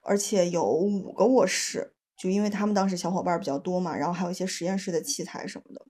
[0.00, 5.84] 而且有五个卧室，就因为他们当时小伙伴比较多嘛，然后还有一些实验室的器材什么的。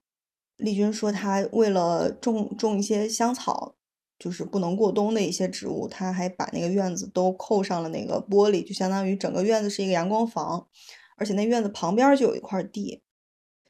[0.57, 3.77] 丽君说，她为了种种一些香草。
[4.19, 10.67] 就是不能过冬的一些植物，他还把那个院子都扣上了那个玻璃，就相当于整个院子是一个阳光房，
[11.15, 13.01] 而且那院子旁边就有一块地，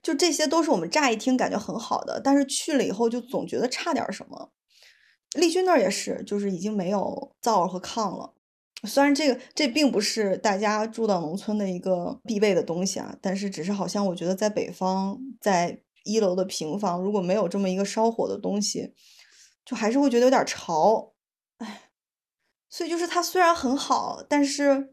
[0.01, 4.51] 就这些都是我们乍一听感觉很好的，但是去了以后就总觉得差点什么。
[5.35, 8.33] 丽君那儿也是，就是已经没有灶和炕了，
[8.85, 18.95] 虽然这个这并不是大家住到农村的一个必备的东西啊，但是只是好像我觉得在北方，在一楼的平房如果没有这么一个烧火的东西。
[19.69, 21.13] 就还是会觉得有点潮，
[21.59, 21.91] 哎，
[22.71, 24.91] 所以就是它虽然很好，但是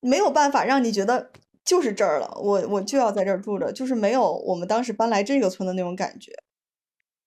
[0.00, 1.30] 没有办法让你觉得
[1.62, 6.32] 就是这儿了，我我就要在这儿住着，就是没有我们当时搬来这个村的那种感觉。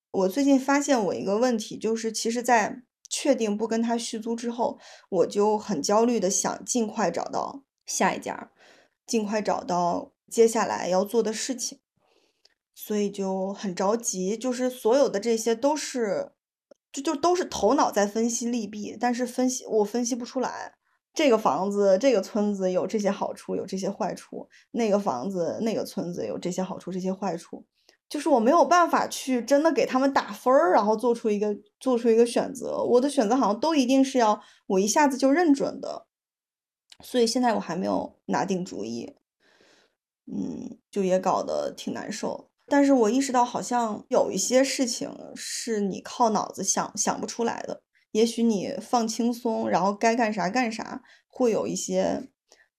[0.10, 8.50] 我最近发现我一个问题，就是其实，在确定不跟他续租之后，我就很焦虑的想尽快找到下一家，
[9.06, 11.82] 尽快找到接下来要做的事情，
[12.74, 16.32] 所以就很着急，就是所有的这些都是。
[16.92, 20.76] 就就都是头脑在分析利弊，但是分析我分析不出来。
[21.14, 27.66] 这个房子、这个村子有这些好处，有这些坏处；那个房子、那个村子有这些好处、这些坏处，
[28.08, 32.84] 就是我没有办法去真的给他们打分儿，然后做出一个做出一个选择。
[32.84, 36.06] 我的选择好像都一定是要我一下子就认准的，
[37.04, 39.16] 所以现在我还没有拿定主意。
[40.32, 42.49] 嗯，就也搞得挺难受。
[42.70, 47.84] 但是我意识到，好像有一些事情是你靠脑子想想不出来的。
[48.12, 52.30] 也许你放轻松，然后该干啥干啥，会有一些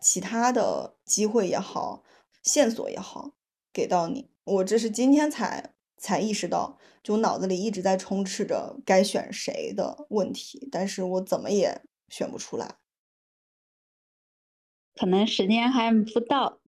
[0.00, 2.02] 其他的机会也好，
[2.42, 3.34] 线索也好
[3.72, 4.30] 给到你。
[4.44, 12.76] 我这是今天才才意识到，就脑子里一直在充斥着该选谁的问题，但是我怎么也选不出来。
[14.94, 16.59] 可能时间还不到，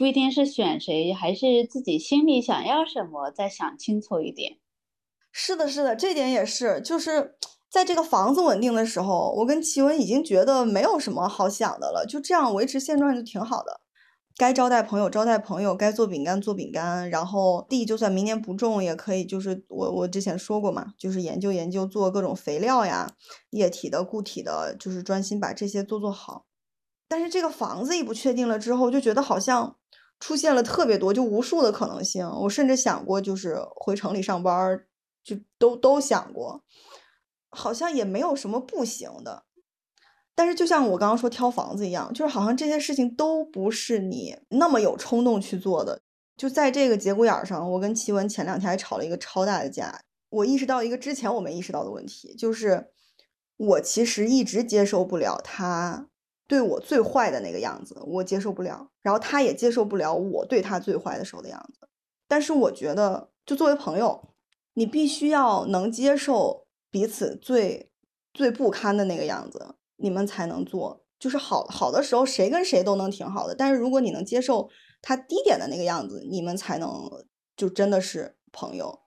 [0.00, 4.56] 不一定是选谁，还是自己心里想要什么，再想清楚一点。
[5.30, 7.36] 是的，是的，这点也是，就是
[7.68, 13.82] 在这个房子稳定的时候，我跟奇文已经觉得没有什么好想的了，就这样维持现状就挺好的。
[14.38, 23.16] 该招待朋友招待朋友，该做饼干做饼干，然后地就算明年不种也可以，就是我我之前说过嘛，就是研究研究做各种肥料呀，
[23.50, 26.46] 液体的、固体的，就是专心把这些做做好。
[27.06, 29.76] 但是这个房子一不确定了之后，就觉得好像
[30.20, 32.24] 出现了特别多，就无数的可能性。
[32.42, 34.80] 我甚至想过，就是回城里上班，
[35.24, 36.62] 就都都想过，
[37.48, 39.44] 好像也没有什么不行的。
[40.34, 46.00] 但是就像我刚刚说挑房子一样，就是好像这些事情都不是你那么有冲动去做的。
[46.36, 50.02] 就在这个节骨眼上，我跟齐文前两天还吵了一个超大的架。
[50.30, 52.90] 我意识到一个之前我没意识到的问题，就是
[53.56, 56.09] 我其实一直接受不了他
[56.50, 58.90] 对我最坏的那个样子，我接受不了。
[59.02, 61.88] 然后他也接受不了我对他最坏的时候的样子。
[62.26, 64.34] 但是我觉得，就作为朋友，
[64.74, 67.92] 你必须要能接受彼此最
[68.34, 69.76] 最不堪的那个样子。
[69.94, 73.54] 你们才能做，就是好好的时候，谁跟谁都能挺好的。
[73.54, 74.68] 但是如果你能接受
[75.00, 77.08] 他低点的那个样子，你们才能
[77.56, 79.02] 就真的是朋友。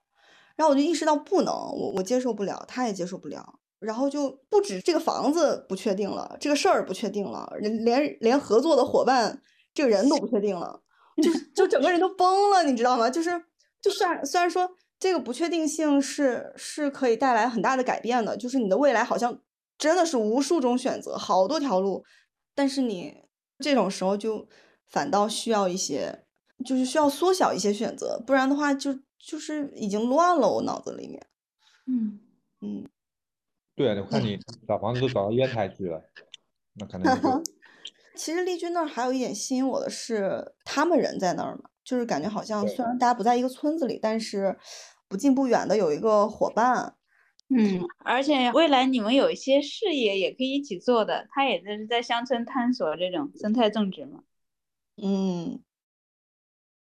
[0.55, 3.59] 然后我就意识到不能，我我接受不了，他也接受不了。
[3.83, 9.41] 然后就不止这个房子不确定了，这个事儿不确定了，连连连合作的伙伴
[9.73, 10.81] 这个人都不确定了，
[11.21, 13.09] 就就整个人都崩了，你知道吗？
[13.09, 13.29] 就是
[13.81, 14.69] 就虽然虽然说
[14.99, 19.39] 这个不确定性是是可以带来很大的改变的，就是你的未来好像。
[19.75, 22.05] 真的是无数种选择，好多条路，
[22.53, 23.23] 但是你
[23.57, 24.47] 这种时候就
[24.87, 26.25] 反倒需要一些，
[26.63, 31.25] 就是需要缩小一些选择，不然的话就就是已经乱了，我脑子里面。
[31.87, 32.19] 嗯
[32.61, 32.87] 嗯，
[33.75, 36.01] 对啊，我看你 找房子都找到烟台去了，
[36.73, 37.43] 那可能就
[38.15, 44.55] 其实丽君那儿还有一点吸引我的是，他们人在那儿嘛，就是感觉好像虽然大家不在一个村子里，但是
[45.07, 46.95] 不近不远的有一个伙伴。
[47.49, 54.23] 嗯，而且未来你们有一些事业也可以一起做的，他也就是在乡村探索这种生态种植嘛。
[54.97, 55.61] 嗯，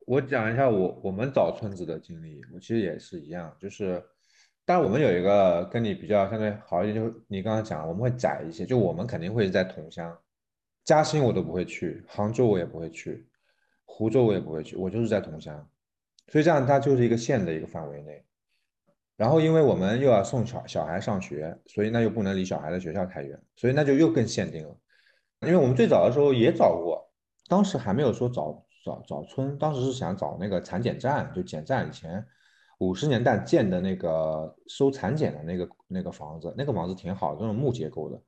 [0.07, 4.03] 我讲一下我我们找村子的经历，我其实也是一样，就是，
[4.67, 10.19] 但我们有一个跟你比较相对好一点，就是你刚刚讲，我们会窄一些，就我们肯定会在桐乡，
[10.85, 13.27] 嘉兴我都不会去，杭州我也不会去，
[13.85, 15.67] 湖州我也不会去，我就是在桐乡，
[16.27, 18.25] 所以这样它就是一个县的一个范围内。
[19.17, 24.77] 然后因为我们又要送小小孩上学，所以那又不能离小孩的学校太远，所以那就又更限定了。
[25.43, 27.09] 因为我们最早的时候也找过，
[27.49, 32.27] 当时还没有说找找找村，当时是想找那个产检站，就检站以前
[32.79, 38.21] 五十年代建的那个收产检的那个那个房子，那个房子挺好的，那种木结构的，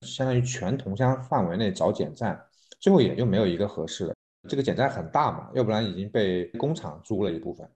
[0.00, 2.42] 相当于全同乡范围内找检站，
[2.80, 4.14] 最后也就没有一个合适的。
[4.48, 7.68] 这个检站很大嘛，要不然已经被工厂租了一部分。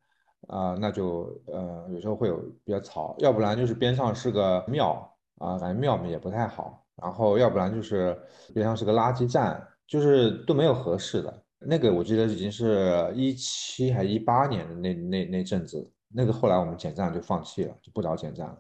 [0.49, 8.19] 啊、那就呃有时候会有比较吵，要不然就是边上是个庙啊，感觉庙里也不太好，然后要不然就是
[8.55, 11.43] 边上是个垃圾站，就是都没有合适的。
[11.61, 18.59] 那个我记得已经是一七还一八年的那那那阵子，那个后来我们减站就放弃了，就不找减站了。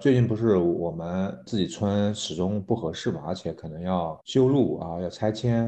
[0.00, 5.66] 最近不是我们自己村始终不合适嘛，而且可能要修路啊，要拆迁，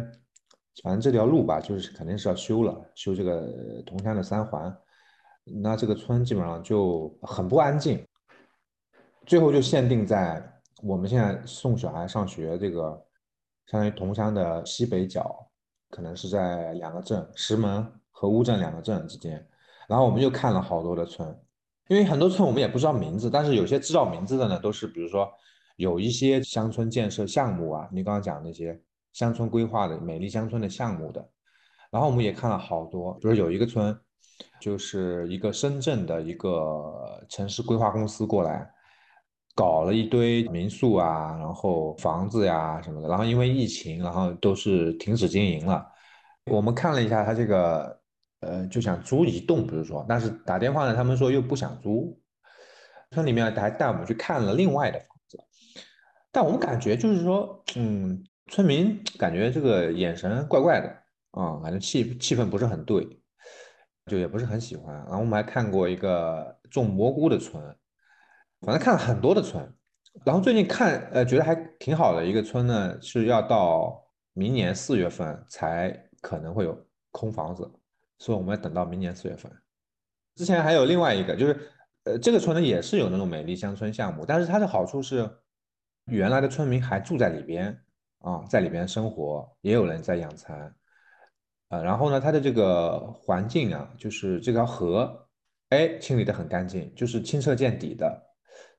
[0.83, 4.77] 反正这条路吧，就是肯定是要修了，修这个同乡的三环。
[5.63, 8.05] 那这个村基本上就很不安静，
[9.25, 10.43] 最后就限定在
[10.83, 12.91] 我们现在送小孩上学这个，
[13.67, 15.48] 相当于同乡的西北角，
[15.91, 19.47] 可能是在两个镇石门和乌镇两个镇之间。
[19.89, 21.29] 然后我们又看了好多的村，
[21.89, 25.29] 因为很多村我们也不知道名字，但是有些知道名字的呢，都是比如说
[25.77, 28.81] 有一些乡村建设项目啊，你刚刚讲那些
[29.13, 31.29] 乡村规划的美丽乡村的项目的。
[31.91, 33.99] 然后我们也看了好多，比如有一个村。
[34.61, 38.71] 就是一个深圳的一个城市规划公司过来，
[39.59, 45.85] 搞了一堆民宿啊，然后房子呀什么的，然后因为疫情，然后都是停止经营了。
[46.47, 48.01] 我们看了一下他这个，
[48.39, 52.17] 呃，就想租一栋，比如说，但是打电话呢，他们说又不想租。
[53.11, 55.37] 村里面还带我们去看了另外的房子，
[56.31, 60.89] 但我们感觉就是说，嗯，村民感觉这个眼神怪怪的
[61.33, 63.05] 啊，感觉气气氛不是很对。
[64.07, 67.63] 就也不是很喜欢，然后我们还看过一个种蘑菇的村，
[68.63, 69.63] 反正看了很多的村，
[70.25, 75.91] 然后最近看呃觉得还挺好的一个村呢，是要到明年四月份才
[76.21, 76.77] 可能会有
[77.11, 77.71] 空房子，
[78.19, 79.51] 所以我们要等到明年四月份。
[80.35, 81.71] 之前还有另外一个，就是
[82.05, 85.29] 呃，这个村呢也是有那种美丽乡村项目，但是它的好处是，
[86.07, 87.77] 原来的村民还住在里边
[88.21, 90.75] 啊，在里边生活，也有人在养蚕，
[91.71, 95.29] 呃，然后呢，它的这个环境啊，就是这条河，
[95.71, 98.28] 哎，清理的很干净，就是清澈见底的，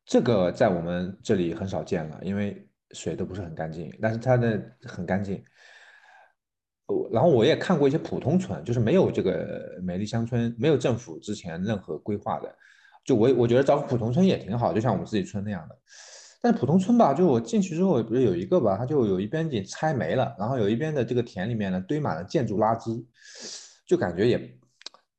[0.10, 5.44] 这个在我们这里很少见了，因为水都不是很干净，但是它的很干净。
[6.88, 12.52] 我然后我也看过一些普通村，就是没有这个美丽乡村，没有政府之前任何规划的，
[13.06, 15.78] 就我我觉得找普通村也挺好，就像我们自己村那样的。
[16.42, 23.06] 但是普通村吧，就我进去之后，不是有一个吧，它就有一边已经拆没了，然后有一边的这个田里面呢堆满了建筑垃圾，
[23.86, 24.60] 就感觉也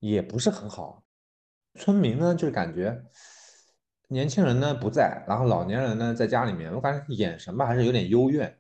[0.01, 1.05] 也不是很好。
[1.77, 3.01] 村民呢，就是感觉
[4.11, 8.55] 年轻人呢不在，然后老年人呢在家里面，我感觉眼神吧还是有点幽怨。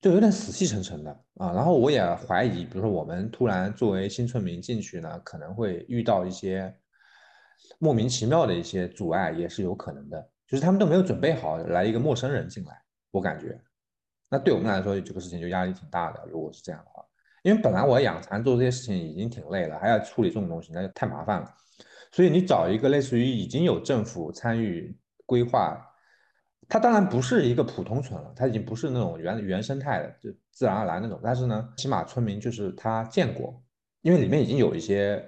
[0.00, 6.74] 就有点死气沉沉的啊，然后我也怀疑，比如说我们突然作为新村民进去呢，可能会遇到一些
[7.78, 10.28] 莫名其妙的一些阻碍，也是有可能的。
[10.44, 13.56] 就是他们都没有准备好来一个陌生人进来，我感觉，
[14.28, 16.26] 那对我们来说这个事情就压力挺大的。
[16.32, 17.04] 如果是这样的话，
[17.44, 21.54] 因为本来我养蚕做这些事情已经挺累了，还要处理这种东西，那就太麻烦了。
[22.12, 24.96] 所以你找一个类似于已经有政府参与
[25.26, 25.88] 规划。
[26.68, 31.20] 它当然不是一个普通村了，它已经不是那种原原生态的，就自然而然那种。
[31.22, 33.62] 但是呢，起码村民就是他见过，
[34.00, 35.22] 因为里面已经有一些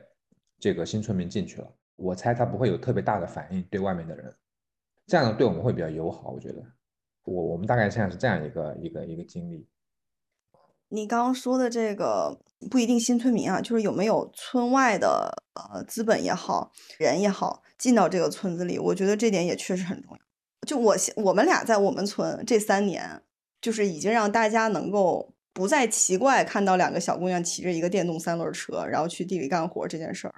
[0.59, 4.35] 这个新村民进去了，我猜他不会有特别大的反应对外面的人，
[5.07, 6.31] 这样对我们会比较友好。
[6.31, 6.63] 我觉得，
[7.25, 9.69] 我我们大概现在是这样一个一个一个经历。
[10.95, 12.39] 你刚刚说的这个
[12.71, 20.19] 不一定新村民啊，就是有没有村外的呃资本也好，人也好进到这个村子里，我觉得这点也确实很重要。
[20.65, 23.21] 就我我们俩在我们村这三年，
[23.61, 30.35] 就是已经让大家能够不再奇怪看到两个小姑娘骑着一个电动三轮车，然后去地里干活这件事儿。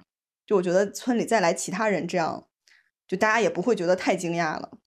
[0.47, 2.47] 就我觉得村里再来其他人这样，
[3.07, 4.79] 就大家也不会觉得太惊讶了。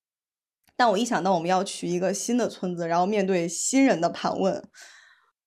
[0.76, 4.68] 但我一想到我们要去一个新的村子，然后面对新人的盘问，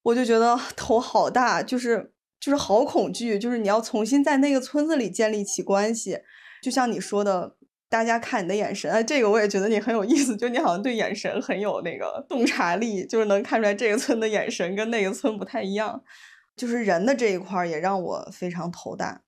[0.02, 6.18] 我就觉得 头好大，就是就是好恐惧，就是你要重新在那个村子里建立起关系，
[6.62, 7.56] 就像你说的。
[7.92, 16.02] 大家看你的眼神，哎，这个我也觉得你很有意思，就你好像对眼神很有那个洞察力，就是能看出来这个村的眼神跟那个村不太一样。
[16.56, 19.20] 就是人的这一块也让我非常头大，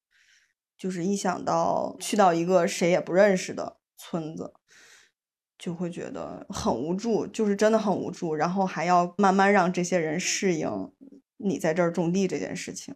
[0.79, 4.55] 就是一想到去到一个谁也不认识的村子，
[5.59, 8.35] 就会觉得很无助，就是真的很无助。
[8.35, 10.93] 然后还要慢慢让这些人适应
[11.37, 12.95] 你在这儿种地这件事情。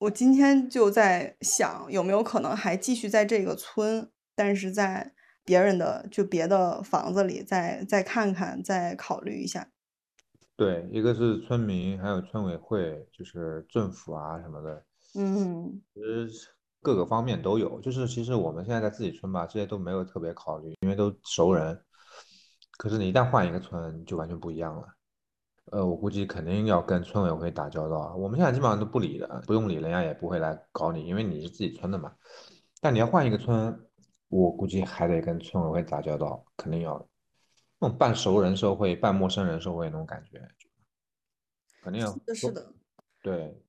[0.00, 4.10] 我今天就在想，有没有可能还继续在这个村。
[4.32, 5.12] 但是在
[5.44, 9.68] 别人的就别的房子里再再看看，再考虑一下。
[10.56, 14.82] 对，一个是村民，还有村委会，就是政府啊什么的。
[15.14, 16.26] 嗯，其实
[16.82, 17.80] 各个方面都有。
[17.80, 21.78] 就是其实我们现在在自己村吧，这些都没有特别考虑，因为都熟人。
[22.78, 24.86] 可是你一旦换一个村，就完全不一样了。
[25.72, 28.14] 呃，我估计肯定要跟村委会打交道。
[28.16, 32.12] 我们现在基本上都不理的，不用理，人家也不会来搞你，因为你是自己村的嘛。
[32.80, 33.86] 但你要换一个村。
[34.32, 37.04] 我估计还得跟村委会打交道，肯定要
[37.80, 40.40] 那种半熟人社会、半陌生人社会那种感觉，
[41.82, 42.12] 肯定要。
[42.12, 42.72] 是的，是的。
[43.20, 43.60] 对，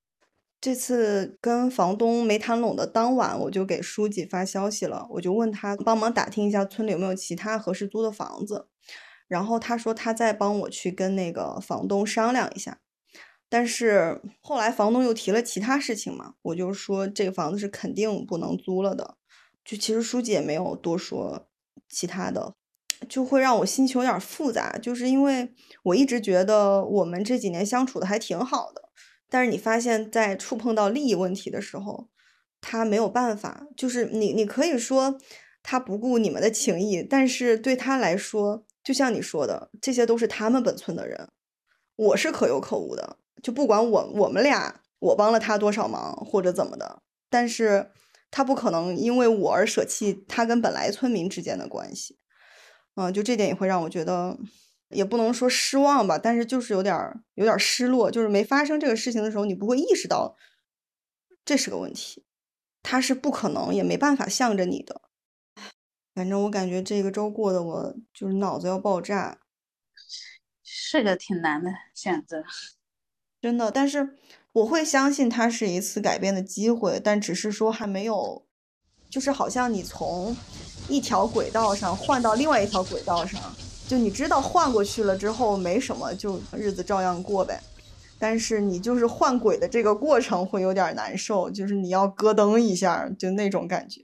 [0.62, 8.68] 这次跟房东没谈拢的当晚，我就给书记发消息了，我就问他帮忙打听一下村里有没有其他合适租的房子，
[9.28, 12.78] 然后他说他再帮我去跟那个房东商量一下，
[13.50, 19.16] 但是后来房东又提了其他事情嘛，我就说这个房子是肯定不能租了的。
[19.66, 21.48] 就其实书记也没有多说
[21.90, 22.54] 其他的，
[23.10, 24.78] 就会让我心情有点复杂。
[24.78, 25.52] 就是因为
[25.86, 28.90] 我一直觉得我们这几年相处的还挺好的，
[29.32, 32.10] 但是你发现，在触碰到利益问题的时候，
[32.60, 33.66] 他没有办法。
[33.78, 35.18] 就是你，你可以说
[35.64, 41.30] 他不顾你们的情谊，但是对他来说，就像你说的，这些都是他们本村的人，
[41.96, 43.16] 我是可有可无的。
[43.42, 47.92] 就不管我我们俩，我帮了他多少忙或者怎么的，但是。
[48.34, 52.18] 他不可能因为我而舍弃他跟本来村民之间的关系，
[52.96, 54.38] 嗯，就这点也会让我觉得，
[54.92, 56.96] 也不能说失望吧，但是就是有点
[57.36, 60.36] 有点失落，就是没发生这个事情的时候，你不会意识到
[61.44, 62.26] 这是个问题，
[62.84, 65.02] 他是不可能也没办法向着你的，
[66.14, 69.40] 反正我感觉这个周过的我就是脑子要爆炸，
[70.64, 72.44] 是个挺难的选择，
[73.42, 74.18] 真的，但是。
[74.54, 78.46] 我会相信它是一次改变的机会，但只是说还没有，
[79.10, 80.36] 就是好像你从
[80.90, 83.42] 一条轨道上换到另外一条轨道上，
[83.92, 87.62] 就你知道换过去了之后没什么，就日子照样过呗。
[88.18, 94.02] 但是你就是换轨的这个过程会有点难受，就是你要咯噔一下，就那种感觉。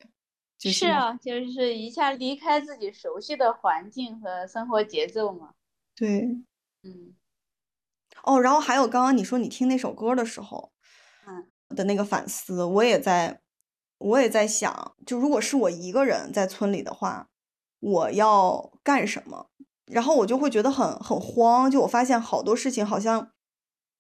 [0.58, 5.52] 就是啊，就是一下离开自己熟悉的环境和生活节奏嘛。
[5.96, 6.24] 对，
[6.84, 7.16] 嗯，
[8.24, 10.74] 哦，然后还有刚刚你说你听那首歌的时候，
[11.26, 13.40] 嗯的那个反思，我也在，
[14.00, 17.30] 我也在想，就如果是我一个人在村里的话，
[17.80, 19.50] 我要干什么？
[19.88, 23.32] 然后我就会觉得很很慌，就我发现好多事情好像，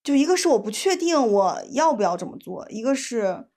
[0.04, 3.48] 就一个是我不确定我要不要这么做，一个是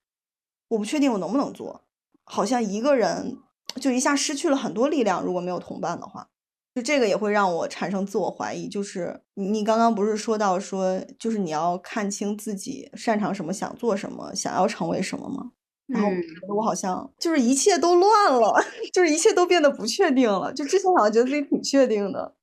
[0.69, 1.85] 我不确定我能不能做，
[2.25, 3.39] 好像一个人
[3.81, 6.29] 就一下失去了很多力量，如果没有同伴的话。
[6.73, 15.51] 就这个也会让我产生自我怀疑，就是你刚刚不是说到说，就是你要看清自己擅长什么，想做什么，想要成为什么吗？
[15.93, 18.55] 然后我嗯觉得我好像就是一切都乱了，
[18.95, 20.53] 就是一切都变得不确定了。
[20.53, 22.35] 就之前好像觉得自己挺确定的，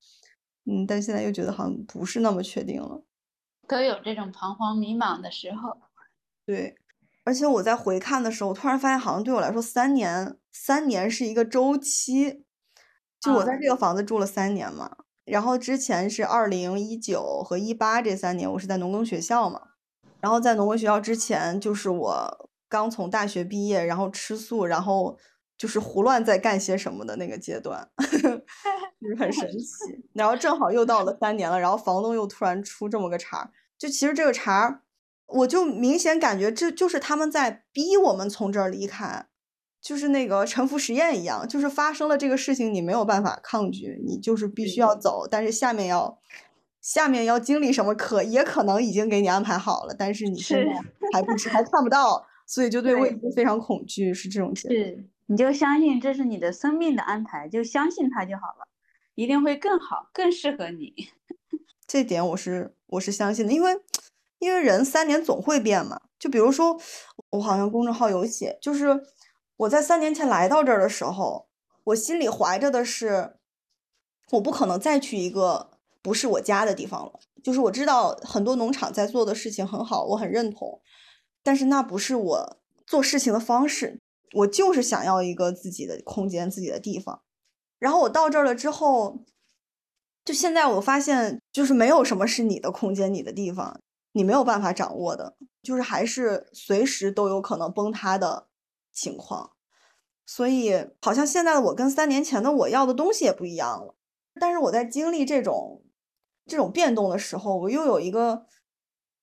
[0.65, 3.03] 嗯，但现在又觉得好像不是那么确定了。
[3.67, 5.77] 都有这种彷徨迷茫的时候。
[6.45, 6.75] 对，
[7.25, 12.43] 而且我在回看的时候，突然发现好像对我来说，三年三年是一个周期。
[13.19, 14.95] 就我在啊这个房子住了三年嘛，
[15.25, 19.59] 然后之前是二零一九和一八这三年，我是在农耕学校嘛，
[20.21, 25.17] 然后在农耕学校之前，就是我刚从大学毕业，然后吃素，然后
[25.57, 30.03] 就是胡乱在干些什么的那个阶段， 就是很神奇。
[30.13, 34.81] 然后正好又到了三年了，然后房东又突然出这么个茬儿，就其实这个茬儿，
[35.27, 39.27] 我就明显感觉这就是他们在逼我们从这儿离开。
[39.79, 45.25] 就是那个沉浮实验一样，就是发生了这个事情，你没有办法抗拒，你就是必须要走。
[45.29, 46.19] 但是下面要，
[46.81, 50.73] 下面要经历什么可也可能已经给你安排好了，但是你现在
[51.13, 54.75] 还不知还看不到，所以就对未对知非常恐惧，是这种结果。
[54.75, 58.67] 是，你就相信这是你的生命的安排，就相信它就好了，
[59.13, 60.95] 一定会更好，更适合你。
[61.85, 63.79] 这点我是我是相信的，因为
[64.39, 66.01] 因为人三年总会变嘛。
[66.17, 66.81] 就比如说，
[67.29, 69.03] 我好像公众号有写，就是
[69.57, 71.47] 我在三年前来到这儿的时候，
[71.83, 73.35] 我心里怀着的是，
[74.31, 75.69] 我不可能再去一个
[76.01, 77.19] 不是我家的地方了。
[77.43, 80.81] 就是我知道很多农场在做的事情很好，我很认同，
[81.47, 84.01] 但是那不是我做事情的方式。
[84.33, 87.21] 我就是想要一个自己的空间、自己的地方。
[87.79, 89.23] 然后我到这儿了之后，
[90.25, 93.79] 就现在我发现，就是没有什么是你的空间、你的地方，
[94.11, 98.49] 你没有办法掌握的，就是还是随时都有可能崩塌的
[98.91, 99.51] 情况。
[100.25, 103.95] 所以，好像现在的我跟三年前的我要的东西也不一样了。
[104.37, 105.81] 但是我在经历这种
[106.45, 108.45] 这种变动的时候，我又有一个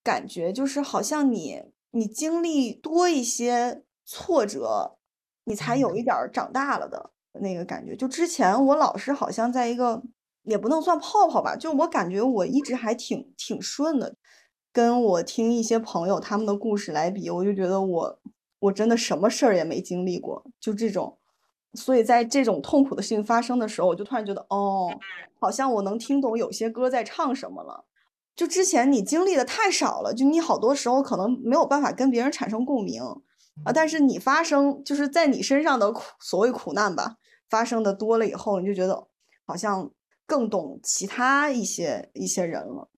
[0.03, 4.97] 感觉，就是好像你你经历多一些挫折，
[5.45, 7.95] 你才有一点儿长大了的那个感觉。
[7.95, 10.03] 就之前我老是好像在一个
[10.43, 14.17] 也不能算泡泡吧，就我感觉我一直还挺挺顺的。
[14.73, 18.19] 跟我听一些朋友他们的故事来比，我就觉得我
[18.59, 21.17] 我真的什么事儿也没经历过，就这种。
[21.75, 24.89] 所以在这种痛苦的事情发生的时候，我就突然觉得，哦，
[25.39, 27.85] 好像我能听懂有些歌在唱什么了。
[28.37, 33.01] 就之前你经历的太少了，就你好多时候可能没有办法跟别人产生共鸣
[33.65, 37.17] 啊，但是你发生就是在你身上的苦所谓苦难吧，
[37.49, 39.07] 发生的多了以后，你就觉得
[39.47, 39.91] 好像
[40.27, 42.89] 更懂其他一些一些人了。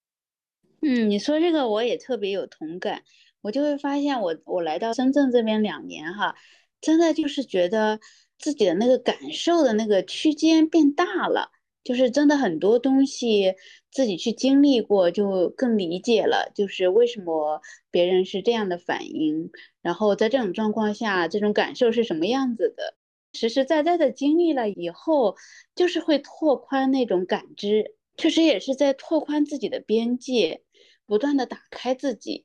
[0.80, 3.02] 嗯，你说这个我也特别有同感，
[3.42, 6.34] 我就会发现我我来到深圳这边两年哈，
[6.80, 8.00] 真的就是觉得
[8.38, 11.50] 自己的那个感受的那个区间变大了，
[11.84, 13.54] 就是真的很多东西
[13.96, 22.94] 自己去经历过，就更理解了，就是为什么别人是这样的反应，然后在这种状况下，这种感受是什么样子的，
[23.32, 25.36] 实实在在的经历了以后，
[25.74, 30.60] 就是会拓宽那种感知，确实也是在拓宽自己的边界。
[31.06, 32.44] 不断的打开自己，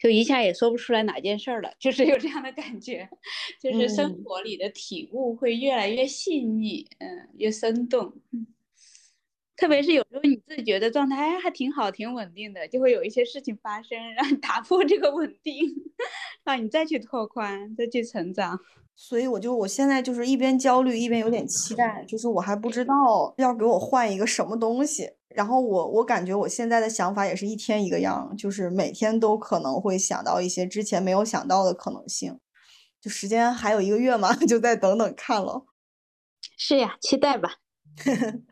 [0.00, 3.08] 就一下也说不出来哪件事儿了，就是有这样的感觉，
[3.60, 8.14] 就是生嗯活里的体悟会越来越细腻，嗯，越生动。
[9.62, 15.54] 特别是有时候你自己觉得状态哎还挺好、挺稳定的，就会有一些事情发生，让你打破这个稳定，
[16.42, 18.58] 让你再去拓宽、再去成长。
[18.96, 25.08] 所以我就我现在就是一边焦虑一边有点期待，就是我还不知道要给我换一个什么东西。
[25.28, 32.36] 然后我我感觉我现在的想法也是一天一个样，就是每天都可能会想到一些之前没有想到的可能性。
[33.00, 35.64] 就时间还有一个月嘛， 就再等等看了。
[36.56, 37.54] 是呀，期待吧。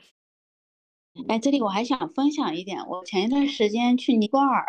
[1.29, 4.65] 哎，这里我还想分享一点，我前一段时间去尼泊尔，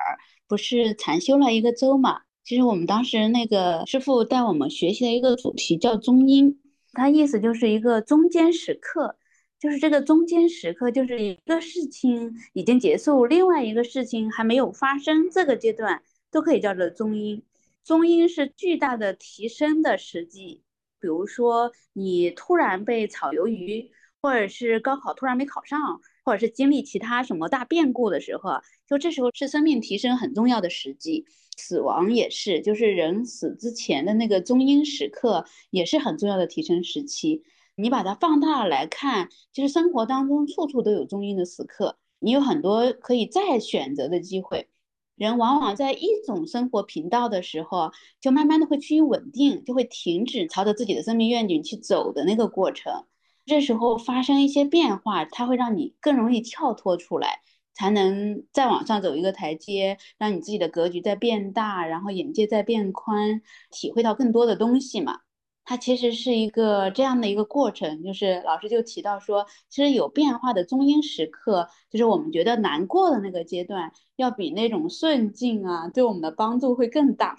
[0.48, 2.22] 不是禅修了一个周嘛？
[2.44, 6.60] 其实我们当时那个师傅带我们学习的一个主题叫中阴，
[6.94, 9.18] 它意思就是一个中间时刻，
[9.60, 17.44] 就是这个中间时刻，就是一个事情已经结束，另外一个事情还没有发生，这个阶段都可以叫做中阴。
[17.84, 20.64] 中阴是巨大的提升的时机，
[21.00, 31.26] 比如说你突然被炒鱿鱼，或者是高考突然没考上，或者是经历其他什么大变故的时候，就这时候是生命提升很重要的时机。
[31.58, 37.44] 死亡也是，就是人死之前的那个中阴时刻，也是很重要的提升时期。
[37.76, 44.70] 你把它放大来看，其实生活当中处处都有中阴的时刻，你有很多可以再选择的机会。
[45.16, 53.06] 人往往在一种生活频道的时候，就慢慢的会趋于稳定，就会停止朝着自己的生命愿景去走的那个过程。
[53.52, 57.42] 这时候发生一些变化，它会让你更容易跳脱出来，
[57.74, 65.20] 才能再往上走一个台阶，让你自己的格局在变大，然后眼界在变宽，体会到更多的东西嘛。
[65.66, 77.38] 它其实是一个这样的一个过程，就是老师就提到说，其实有变化的中阴时刻，就是我们觉得难过的那个阶段，要比那种顺境啊，对我们的帮助会更大。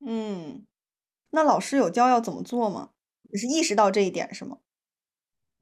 [0.00, 0.64] 嗯，
[1.28, 2.92] 那老师有教要怎么做吗？
[3.30, 4.56] 你是意识到这一点是吗？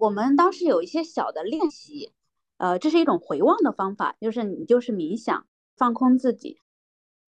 [0.05, 2.13] 我们当时有一些小的练习，
[2.59, 5.47] 呃，这是一种回望的方法，就是你就是冥想，
[5.79, 6.59] 放空自己，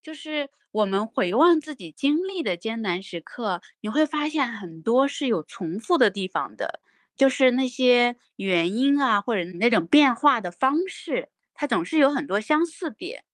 [0.03, 6.81] 就是我们回望自己经历的艰难时刻，你会发现很多是有重复的地方的，
[7.17, 13.25] 就是那些原因啊，或者那种变化的方式，它总是有很多相似点，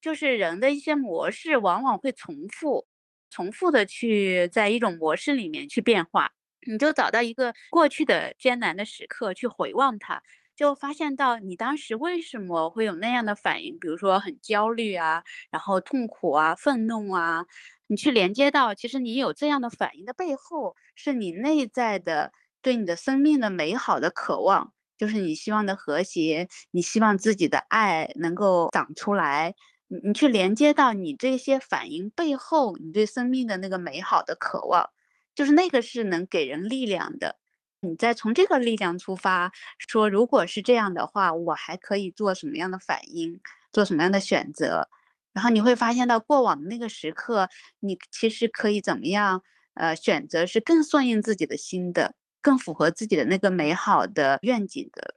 [0.00, 2.88] 就是人的一些模式往往会重复，
[3.30, 6.32] 重复的去在一种模式里面去变化。
[6.66, 10.22] 你就找到一个过去的艰难的时刻去回望它，
[10.56, 17.46] 就发现到你当时为什么会有那样的反应，比如说很焦虑啊，然后痛苦啊、愤怒啊，
[17.88, 22.32] 你去连接到其实你有这样的反应的背后，是你内在的
[22.62, 29.54] 对你的生命的美好的渴望，就是你希望的和谐，你希望自己的爱能够长出来，
[29.88, 34.90] 你你去连接到你这些反应背后，你对生命的那个美好的渴望。
[35.34, 37.36] 就是那个是能给人力量的，
[37.80, 43.40] 你再从这个力量出发，说如果是这样的话，我还可以做什么样的反应，
[43.72, 44.88] 做什么样的选择，
[45.32, 47.48] 然后你会发现到过往的那个时刻，
[47.80, 49.42] 你其实可以怎么样，
[49.74, 55.11] 呃，选择是更顺应自己的心的，更符合自己的那个美好的愿景的。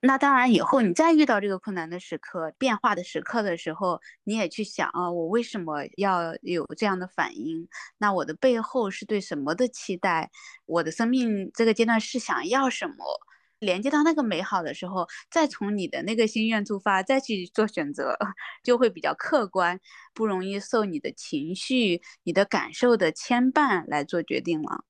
[0.00, 7.66] 那当然，以后你再遇到这个困难的时刻、变化的时刻的时候，你也去想啊，我为什么要有这样的反应？
[7.98, 10.30] 那我的背后是对什么的期待？
[10.66, 12.94] 我的生命这个阶段是想要什么？
[13.58, 18.14] 连接到那个美好的时候，再从你的那个心愿出发，再去做选择，
[18.62, 19.80] 就会比较客观，
[20.12, 24.84] 不容易受你的情绪、你的感受的牵绊来做决定了。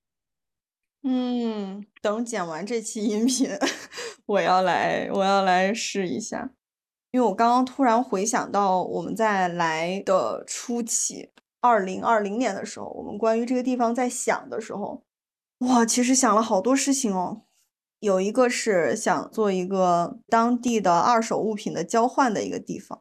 [1.09, 3.48] 嗯，等剪完这期音频，
[4.26, 6.50] 我要来，我要来试一下，
[7.12, 11.30] 因为我刚刚突然回想到我们在来的初期，
[11.61, 15.04] 二零二零年的时候，我们关于这个地方在想的时候，
[15.59, 17.42] 哇，其实想了好多事情哦。
[18.00, 23.00] 有一个是想做一个当地的二手物品的交换的一个地方，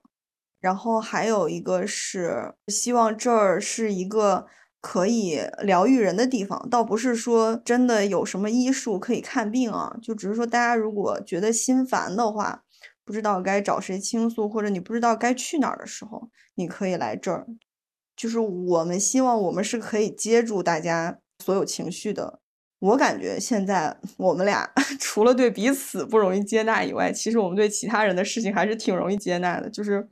[0.59, 4.45] 然后还有一个是希望这儿是一个。
[4.87, 12.63] 可以疗愈人的地方，倒不是说真的有什么医术可以看病啊，就只是说大家如果觉得心烦的话，
[13.03, 17.47] 不知道该找谁倾诉，或者你不知道该去哪儿的时候，你可以来这儿。
[18.15, 22.39] 就是我们希望我们是可以接住大家所有情绪的。
[22.77, 24.71] 我感觉现在我们俩
[25.01, 29.67] 除了对彼此不容易接纳以外，其实我们对其他人的事情还是挺容易接纳的。
[29.67, 30.07] 就是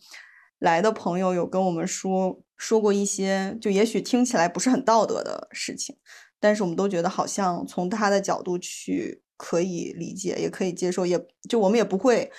[0.57, 2.41] 来的朋友有跟我们说。
[2.55, 5.97] 说过一些，就也许听起来不是很道德的事情，
[6.39, 12.31] 但是我们都觉得好像从他的角度去可以理解，也可以接受，也就我们也不会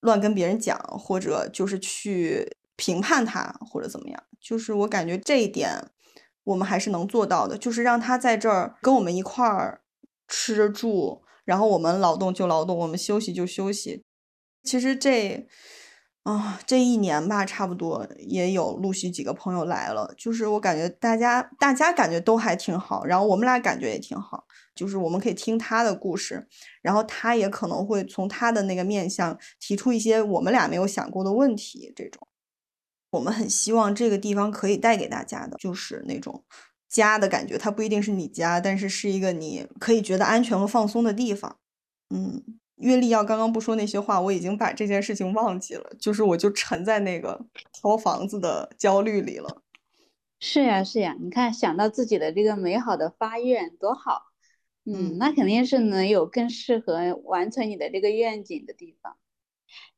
[0.00, 4.22] 乱跟别人讲，或者就是去评判他或者怎么样。
[4.40, 5.90] 就是我感觉这一点
[6.44, 9.80] 我们还是能做到的，就是让他在这儿跟我们一块儿
[10.26, 14.04] 吃住，然后我们劳动就劳动，我们休息就休息。
[14.62, 15.48] 其实这。
[16.28, 26.46] 啊，这一年吧，差不多也有陆续几个朋友来了，就是我感觉大家大家感觉都还挺好，然后我们俩感觉也挺好，就是我们可以听他的故事，
[26.82, 31.90] 然后他也可能会从他的那个面相提出一些我们俩没有想过的问题。
[31.96, 32.28] 这种
[33.12, 36.44] 我们很希望这个地方可以带给大家的，就是那种
[36.90, 41.56] 家的感觉，它不一定是你家，但是是一个你可以觉得安全和放松的地方。
[42.10, 42.58] 嗯。
[42.78, 49.62] 约利要刚刚不说那些话，我已经把这件事情忘记了，就是我就沉在那个挑房子的焦虑里了。
[50.40, 54.22] 是呀，是呀，你看想到自己的这个美好的发愿多好，
[54.84, 59.16] 嗯，那肯定是能有更适合完成你的这个愿景的地方。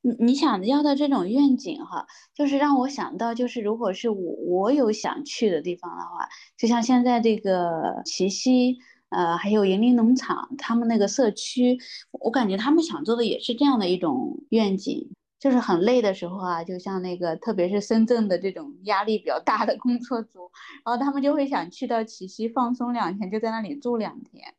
[0.00, 8.78] 你你想要的这种愿景哈，就是让我想到，就是如果是我我有想去的地方的话，就像现在这个齐溪，
[9.10, 11.78] 呃，还有盈林农场，他们那个社区，
[12.12, 15.10] 我感觉他们想做的也是这样的一种愿景。
[15.40, 20.50] 就是很累的时候啊，就像那个，特别是深圳的这种压力比较大的工作组，
[20.84, 24.54] 然后他们就会想去到齐溪放松两天，就在那里住两天。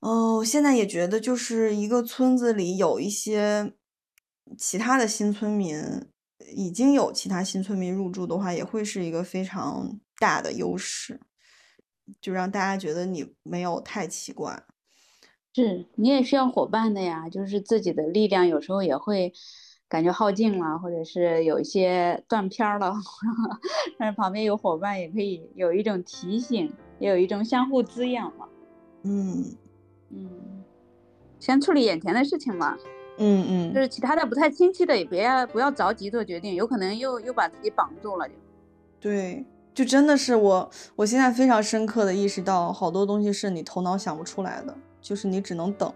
[0.00, 3.74] 哦，现在也觉得就是一个村子里有一些
[4.56, 5.78] 其他的新村民，
[6.56, 11.20] 已经有其他新村民入住的话，也会是一个非常大的优势，
[12.20, 14.62] 就让大家觉得你没有太奇怪。
[15.54, 19.32] 是你也需要伙伴的呀，就是自己的力量有时候也会
[19.88, 22.92] 感觉耗尽了，或者是有一些断片儿了，
[23.98, 28.48] 但是旁边有伙伴也可以有一种提醒，也有一种相互滋养嘛。
[29.04, 29.44] 嗯
[30.10, 30.64] 嗯，
[31.38, 32.76] 先处理眼前的事情嘛，
[33.18, 38.34] 嗯嗯，就是其他的不太清晰的也别不要着急做决定，有可能又又把自己绑住了就。
[38.98, 39.44] 对，
[39.74, 45.92] 就真的是我，我现在非常深刻的意识到，好多东西是你头脑想不出来的，就是你只能等。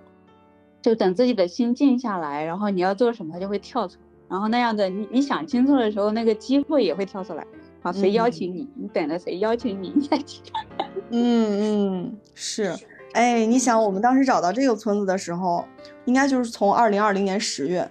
[0.83, 4.01] 就等自己的心静下来，然后你要做什么，它就会跳出来。
[4.29, 7.47] 然后那样的，你你想清楚的时候，那个机会也会跳出来。
[7.83, 10.43] 啊，谁邀请你，你等着谁邀请你，你再去。
[11.11, 12.75] 嗯嗯，是。
[13.13, 15.65] 哎，你想，我们当时找到这个村子的时候，
[16.05, 17.89] 应该就是从二零二零年十月，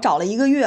[0.00, 0.66] 找了一个月，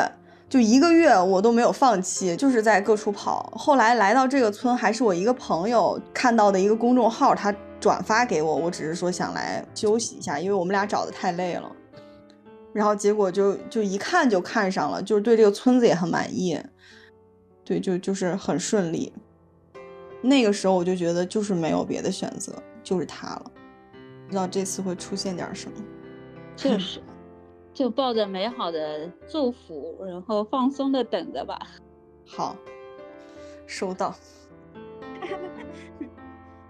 [0.53, 3.51] 就一个月我都没有放弃，就是在各处跑。
[3.57, 11.71] 后来来到这个村，还是我一个朋友看到的一个公众号，他转发给我，我只是说想来休息一下，因为我们俩找的太累了。
[12.71, 16.61] 然后结果就就一看就看上了，就是对这个村子也很满意，
[17.65, 19.11] 对，就就是很顺利。
[20.21, 23.51] 那个时候我就觉得就是没有别的选择，就是它了。
[24.27, 25.77] 不知道这次会出现点什么。
[26.55, 27.01] 就是，
[27.73, 31.59] 就抱着美好的祝福，然后放松的等着吧。
[32.27, 32.55] 好，
[33.65, 34.13] 收到。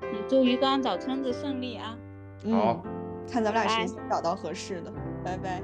[0.02, 1.98] 你 祝鱼缸找村子顺利啊！
[2.50, 4.92] 好嗯，看咱们俩谁先找到合适的。
[5.24, 5.62] 拜拜。